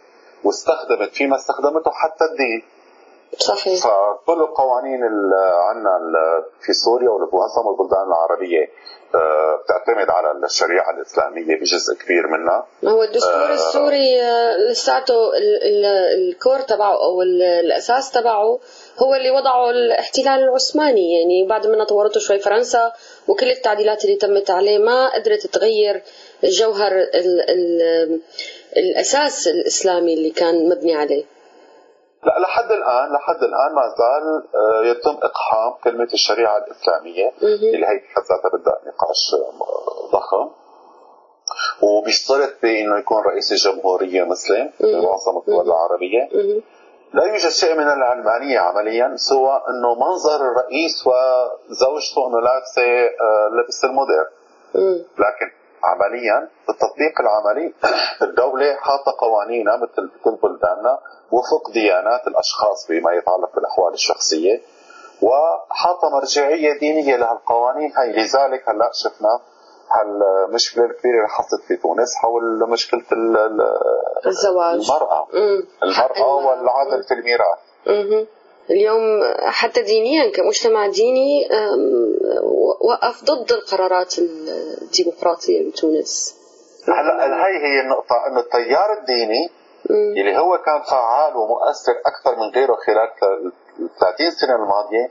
واستخدمت 0.45 1.15
فيما 1.15 1.37
استخدمته 1.37 1.91
حتى 1.91 2.25
الدين. 2.25 2.63
صحيح. 3.39 3.79
فكل 3.79 4.41
القوانين 4.41 5.05
اللي 5.05 5.37
عندنا 5.69 5.99
في 6.61 6.73
سوريا 6.73 7.11
ومعظم 7.11 7.69
البلدان 7.71 8.07
العربية 8.07 8.69
آه، 9.15 9.57
بتعتمد 9.65 10.11
على 10.11 10.45
الشريعة 10.45 10.91
الإسلامية 10.91 11.57
بجزء 11.61 11.95
كبير 12.05 12.27
منها. 12.27 12.67
هو 12.85 13.03
الدستور 13.03 13.33
آه 13.33 13.55
السوري 13.55 14.23
آه، 14.23 14.57
لساته 14.71 15.31
الكور 16.15 16.61
تبعه 16.61 16.95
أو 17.05 17.23
الأساس 17.23 18.11
تبعه 18.11 18.59
هو 19.03 19.15
اللي 19.15 19.31
وضعه 19.31 19.71
الاحتلال 19.71 20.43
العثماني. 20.43 21.19
يعني 21.19 21.47
بعد 21.47 21.67
ما 21.67 21.85
طورته 21.85 22.21
شوي 22.21 22.39
فرنسا 22.39 22.93
وكل 23.29 23.51
التعديلات 23.51 24.05
اللي 24.05 24.17
تمت 24.17 24.51
عليه 24.51 24.79
ما 24.79 25.15
قدرت 25.15 25.47
تغير 25.47 26.03
جوهر 26.45 26.93
ال 26.93 27.51
ال 27.51 28.21
الأساس 28.77 29.49
الإسلامي 29.49 30.15
اللي 30.15 30.31
كان 30.31 30.69
مبني 30.69 30.95
عليه. 30.95 31.25
لا 32.25 32.39
لحد 32.39 32.73
الآن 32.73 33.13
لحد 33.13 33.43
الآن 33.43 33.75
ما 33.75 33.83
زال 33.99 34.45
آه، 34.55 34.83
يتم 34.85 35.19
إقحام 35.23 35.73
كلمة 35.85 36.09
الشريعة 36.13 36.59
الإسلامية 36.59 37.33
اللي 37.75 37.87
هي 37.87 37.97
بحد 37.99 38.23
ذاتها 38.23 38.59
بدها 38.59 38.75
نقاش 38.87 39.35
آه، 39.35 40.11
ضخم. 40.13 40.51
وبيشترط 41.83 42.51
بانه 42.63 42.99
يكون 42.99 43.23
رئيس 43.23 43.53
الجمهورية 43.53 44.25
مسلم 44.25 44.73
من 44.81 45.03
معظم 45.03 45.39
الدول 45.39 45.67
العربية. 45.67 46.29
لا 47.15 47.25
يوجد 47.25 47.49
شيء 47.49 47.75
من 47.75 47.89
العلمانية 47.89 48.59
عمليا 48.59 49.13
سوى 49.17 49.63
إنه 49.69 49.95
منظر 49.95 50.37
الرئيس 50.51 51.07
وزوجته 51.07 52.29
إنه 52.29 52.41
لابسة 52.41 52.83
آه، 53.05 53.49
لبس 53.53 53.85
المودير 53.85 54.27
لكن 55.19 55.51
عمليا 55.85 56.49
بالتطبيق 56.67 57.21
العملي 57.21 57.75
الدولة 58.29 58.75
حاطة 58.75 59.13
قوانينها 59.19 59.77
مثل 59.77 60.11
كل 60.25 60.37
بلداننا 60.43 60.99
وفق 61.31 61.71
ديانات 61.73 62.27
الأشخاص 62.27 62.87
بما 62.89 63.13
يتعلق 63.13 63.55
بالأحوال 63.55 63.95
الشخصية 63.95 64.61
وحاطة 65.23 66.11
مرجعية 66.11 66.79
دينية 66.79 67.17
لهالقوانين. 67.17 67.93
هاي 67.97 68.13
لذلك 68.13 68.69
هلأ 68.69 68.91
شفنا 68.93 69.41
هالمشكلة 69.93 70.85
الكبيرة 70.85 71.17
اللي 71.17 71.29
حصلت 71.29 71.63
في 71.69 71.77
تونس 71.77 72.15
حول 72.17 72.71
مشكلة 72.71 73.03
الزواج. 74.27 74.81
المرأة. 74.81 75.27
المرأة 75.83 76.35
والعدل 76.35 77.03
في 77.09 77.15
الميراث. 77.15 77.59
اليوم 78.71 79.03
حتى 79.45 79.83
دينيا 79.83 80.33
كمجتمع 80.33 80.87
ديني 80.87 81.49
وقف 82.81 83.25
ضد 83.25 83.53
القرارات 83.53 84.15
الديمقراطية 84.19 85.69
بتونس 85.71 86.37
هلا 86.89 87.45
هاي 87.45 87.57
هي 87.57 87.81
النقطة 87.81 88.27
انه 88.27 88.41
التيار 88.41 88.93
الديني 89.01 89.51
اللي 89.91 90.39
هو 90.39 90.59
كان 90.59 90.83
فعال 90.91 91.37
ومؤثر 91.37 91.93
أكثر 92.07 92.37
من 92.37 92.51
غيره 92.55 92.75
خلال 92.87 93.09
ال 93.79 93.89
30 94.01 94.31
سنة 94.31 94.55
الماضية 94.55 95.11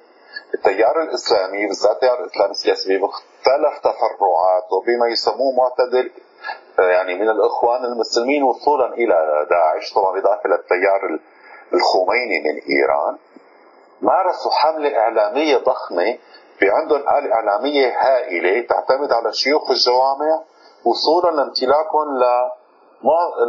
التيار 0.53 1.01
الإسلامي 1.01 1.67
بالذات 1.67 1.91
التيار 1.95 2.23
الإسلامي 2.23 2.51
السياسي 2.51 2.97
بمختلف 2.97 3.79
تفرعات 3.83 4.63
وبما 4.71 5.07
يسموه 5.11 5.51
معتدل 5.57 6.11
يعني 6.79 7.15
من 7.15 7.29
الإخوان 7.29 7.85
المسلمين 7.85 8.43
وصولا 8.43 8.93
إلى 8.93 9.47
داعش 9.49 9.93
طبعا 9.93 10.11
بالاضافه 10.13 10.49
للتيار 10.49 11.19
الخميني 11.73 12.39
من 12.39 12.59
إيران. 12.69 13.17
مارسوا 14.01 14.51
حملة 14.51 14.97
إعلامية 14.97 15.57
ضخمة 15.57 16.17
في 16.59 16.65
عندهم 16.69 16.99
آلة 16.99 17.33
إعلامية 17.33 17.87
هائلة 17.99 18.67
تعتمد 18.67 19.11
على 19.11 19.33
شيوخ 19.33 19.71
الجوامع 19.71 20.43
وصولا 20.85 21.35
لامتلاكهم 21.35 22.17
ل 22.17 22.49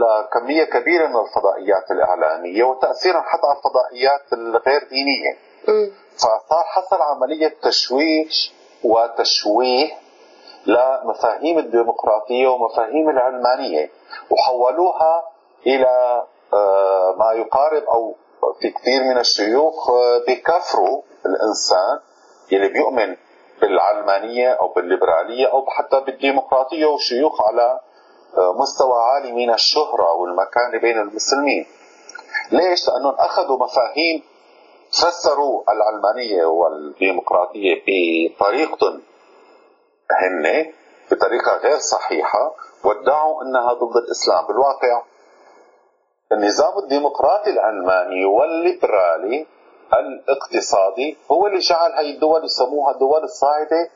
لكمية 0.03 0.65
كبيرة 0.65 1.07
من 1.07 1.17
الفضائيات 1.17 1.91
الإعلامية 1.91 2.65
وتأثيرا 2.65 3.21
حتى 3.21 3.47
على 3.47 3.59
الفضائيات 3.59 4.33
الغير 4.33 4.89
دينية. 4.89 5.39
فصار 6.17 6.65
حصل 6.65 6.97
عملية 7.03 7.55
تشويش 7.63 8.53
وتشويه 8.85 9.89
لمفاهيم 10.67 11.59
الديمقراطية 11.59 12.49
ومفاهيم 12.49 13.11
العلمانية 13.11 13.91
وحولوها 14.31 15.23
إلى 15.67 16.23
آه، 16.55 17.15
ما 17.19 17.33
يقارب 17.33 17.83
أو 17.83 18.15
في 18.61 18.71
كثير 18.71 19.03
من 19.05 19.19
الشيوخ 19.19 19.91
آه، 19.91 20.19
بكفروا 20.29 21.03
الإنسان 21.27 21.99
اللي 22.53 22.69
بيؤمن 22.69 23.17
بالعلمانية 23.61 24.49
أو 24.53 24.69
بالليبرالية 24.73 25.47
أو 25.47 25.67
حتى 25.67 26.01
بالديمقراطية 26.01 26.87
وشيوخ 26.87 27.43
على 27.43 27.81
آه، 28.39 28.53
مستوى 28.53 28.95
عالي 29.03 29.33
من 29.33 29.55
الشهرة 29.55 30.13
والمكانة 30.13 30.79
بين 30.83 30.99
المسلمين. 30.99 31.67
ليش؟ 32.53 32.89
لأنهم 32.89 33.15
أخذوا 33.15 33.65
مفاهيم 33.65 34.23
فسروا 34.93 35.63
العلمانية 35.73 36.45
والديمقراطية 36.45 37.75
بطريقتهم 37.87 39.03
هن 40.11 40.73
بطريقة 41.11 41.57
غير 41.57 41.79
صحيحة 41.79 42.55
وادعوا 42.85 43.43
إنها 43.43 43.73
ضد 43.73 43.97
الإسلام، 43.97 44.47
بالواقع 44.47 45.03
النظام 46.33 46.79
الديمقراطي 46.79 47.51
العلماني 47.51 48.25
والليبرالي 48.25 49.47
الاقتصادي 49.95 51.17
هو 51.31 51.47
اللي 51.47 51.59
جعل 51.59 51.93
هاي 51.93 52.11
الدول 52.15 52.45
يسموها 52.45 52.93
الدول 52.93 53.23
الصاعدة 53.25 53.91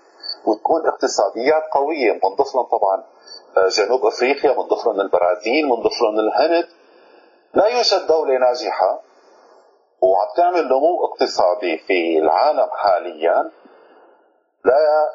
وتكون 0.47 0.87
اقتصاديات 0.87 1.63
قوية 1.73 2.13
منضف 2.13 2.55
لهم 2.55 2.65
طبعا 2.65 3.05
آه، 3.57 3.69
جنوب 3.69 4.07
أفريقيا 4.07 4.53
منضف 4.53 4.87
لهم 4.87 5.01
البرازيل 5.01 5.69
منضف 5.69 6.03
لهم 6.03 6.21
الهند. 6.21 6.69
لا 7.55 7.67
يوجد 7.67 8.07
دولة 8.07 8.39
ناجحة 8.39 9.01
وعم 10.01 10.29
تعمل 10.37 10.65
نمو 10.69 11.05
اقتصادي 11.05 11.79
في 11.79 12.19
العالم 12.19 12.69
حاليا 12.73 13.51
لا 14.65 15.11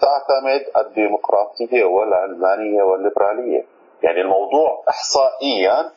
تعتمد 0.00 0.86
الديمقراطية 0.86 1.84
والعلمانية 1.84 2.82
والليبرالية. 2.82 3.66
يعني 4.02 4.20
الموضوع 4.20 4.84
إحصائيا 4.88 5.92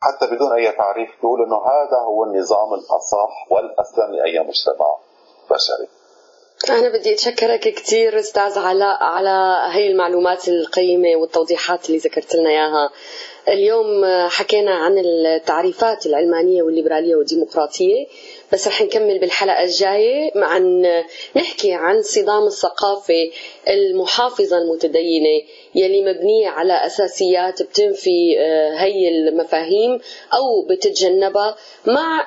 حتى 0.00 0.34
بدون 0.34 0.52
أي 0.52 0.72
تعريف 0.72 1.10
تقول 1.18 1.42
أنه 1.46 1.56
هذا 1.56 1.98
هو 2.06 2.24
النظام 2.24 2.74
الأصح 2.74 3.46
والأسلم 3.50 4.14
لأي 4.14 4.40
مجتمع 4.40 4.96
بشري. 5.50 5.88
أنا 6.70 6.88
بدي 6.88 7.14
أتشكرك 7.14 7.60
كثير 7.60 8.18
أستاذ 8.18 8.58
علاء 8.58 9.02
على 9.02 9.66
هي 9.74 9.90
المعلومات 9.90 10.48
القيمة 10.48 11.16
والتوضيحات 11.16 11.86
اللي 11.86 11.98
ذكرت 11.98 12.34
لنا 12.34 12.50
إياها. 12.50 12.90
اليوم 13.52 14.04
حكينا 14.28 14.74
عن 14.74 14.98
التعريفات 14.98 16.06
العلمانية 16.06 16.62
والليبرالية 16.62 17.16
والديمقراطية 17.16 18.06
بس 18.52 18.68
رح 18.68 18.82
نكمل 18.82 19.18
بالحلقة 19.18 19.62
الجاية 19.64 20.30
مع 20.34 20.58
نحكي 21.36 21.72
عن 21.72 22.02
صدام 22.02 22.46
الثقافة 22.46 23.30
المحافظة 23.68 24.58
المتدينة 24.58 25.42
يلي 25.74 26.00
مبنية 26.02 26.48
على 26.48 26.72
أساسيات 26.86 27.62
بتنفي 27.62 28.38
آه، 28.38 28.74
هي 28.74 29.08
المفاهيم 29.08 30.00
أو 30.32 30.66
بتتجنبها 30.70 31.56
مع 31.86 32.26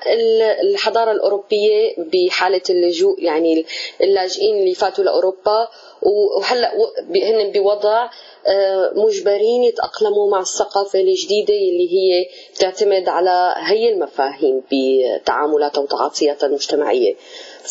الحضارة 0.61 1.11
الأوروبية 1.11 1.95
بحالة 1.97 2.61
اللجوء 2.69 3.23
يعني 3.23 3.65
اللاجئين 4.01 4.57
اللي 4.59 4.73
فاتوا 4.73 5.03
لأوروبا 5.03 5.67
وهلا 6.01 6.71
هن 7.15 7.51
بوضع 7.51 8.09
آه، 8.47 8.93
مجبرين 8.95 9.63
يتأقلموا 9.63 10.31
مع 10.31 10.39
الثقافة 10.39 10.99
الجديدة 10.99 11.53
اللي 11.53 11.87
هي 11.93 12.25
بتعتمد 12.55 13.09
على 13.09 13.55
هي 13.57 13.93
المفاهيم 13.93 14.63
بتعاملاتها 14.71 15.81
وتعاطياتها 15.81 16.47
المجتمعية. 16.47 17.15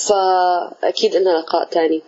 فأكيد 0.08 1.16
لنا 1.16 1.30
لقاء 1.38 1.68
ثاني 1.68 2.02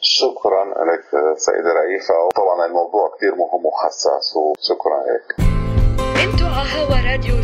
شكرا 0.00 0.64
لك 0.64 1.04
سيدة 1.38 1.70
رئيفة. 1.82 2.14
وطبعا 2.26 2.66
الموضوع 2.66 3.10
كثير 3.16 3.34
مهم 3.34 3.66
وحساس 3.66 4.36
وشكرا 4.36 5.00
لك. 5.00 5.46
أنتوا 6.24 6.46
على 6.46 6.68
هوا 6.68 7.12
راديو 7.12 7.34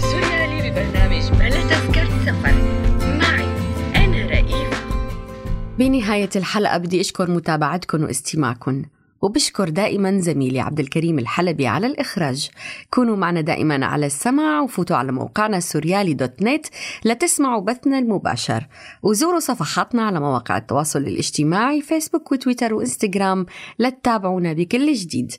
بنهاية 5.80 6.30
الحلقة 6.36 6.78
بدي 6.78 7.00
أشكر 7.00 7.30
متابعتكم 7.30 8.02
واستماعكم 8.02 8.84
وبشكر 9.22 9.68
دائما 9.68 10.20
زميلي 10.20 10.60
عبد 10.60 10.80
الكريم 10.80 11.18
الحلبي 11.18 11.66
على 11.66 11.86
الإخراج. 11.86 12.50
كونوا 12.90 13.16
معنا 13.16 13.40
دائما 13.40 13.86
على 13.86 14.06
السمع 14.06 14.60
وفوتوا 14.60 14.96
على 14.96 15.12
موقعنا 15.12 15.56
السوريالي 15.56 16.14
دوت 16.14 16.42
نت 16.42 16.66
لتسمعوا 17.04 17.60
بثنا 17.60 17.98
المباشر. 17.98 18.66
وزوروا 19.02 19.40
صفحاتنا 19.40 20.02
على 20.02 20.20
مواقع 20.20 20.56
التواصل 20.56 20.98
الاجتماعي 20.98 21.80
فيسبوك 21.80 22.32
وتويتر 22.32 22.74
وإنستغرام 22.74 23.46
لتتابعونا 23.78 24.52
بكل 24.52 24.92
جديد. 24.92 25.32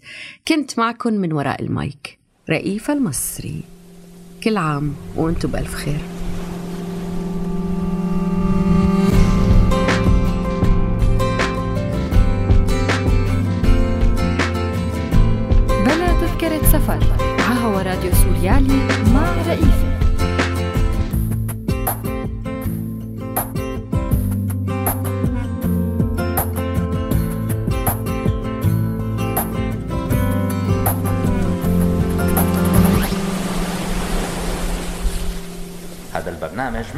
كنت 0.47 0.79
معكم 0.79 1.13
من 1.13 1.33
وراء 1.33 1.61
المايك 1.61 2.19
رئيف 2.49 2.91
المصري. 2.91 3.63
كل 4.43 4.57
عام 4.57 4.93
وأنتم 5.15 5.51
بألف 5.51 5.73
خير. 5.73 5.99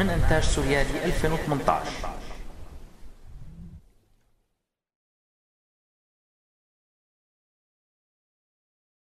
من 0.04 0.10
إنتاج 0.10 0.44
سوريالي 0.44 1.06
2018 1.06 2.13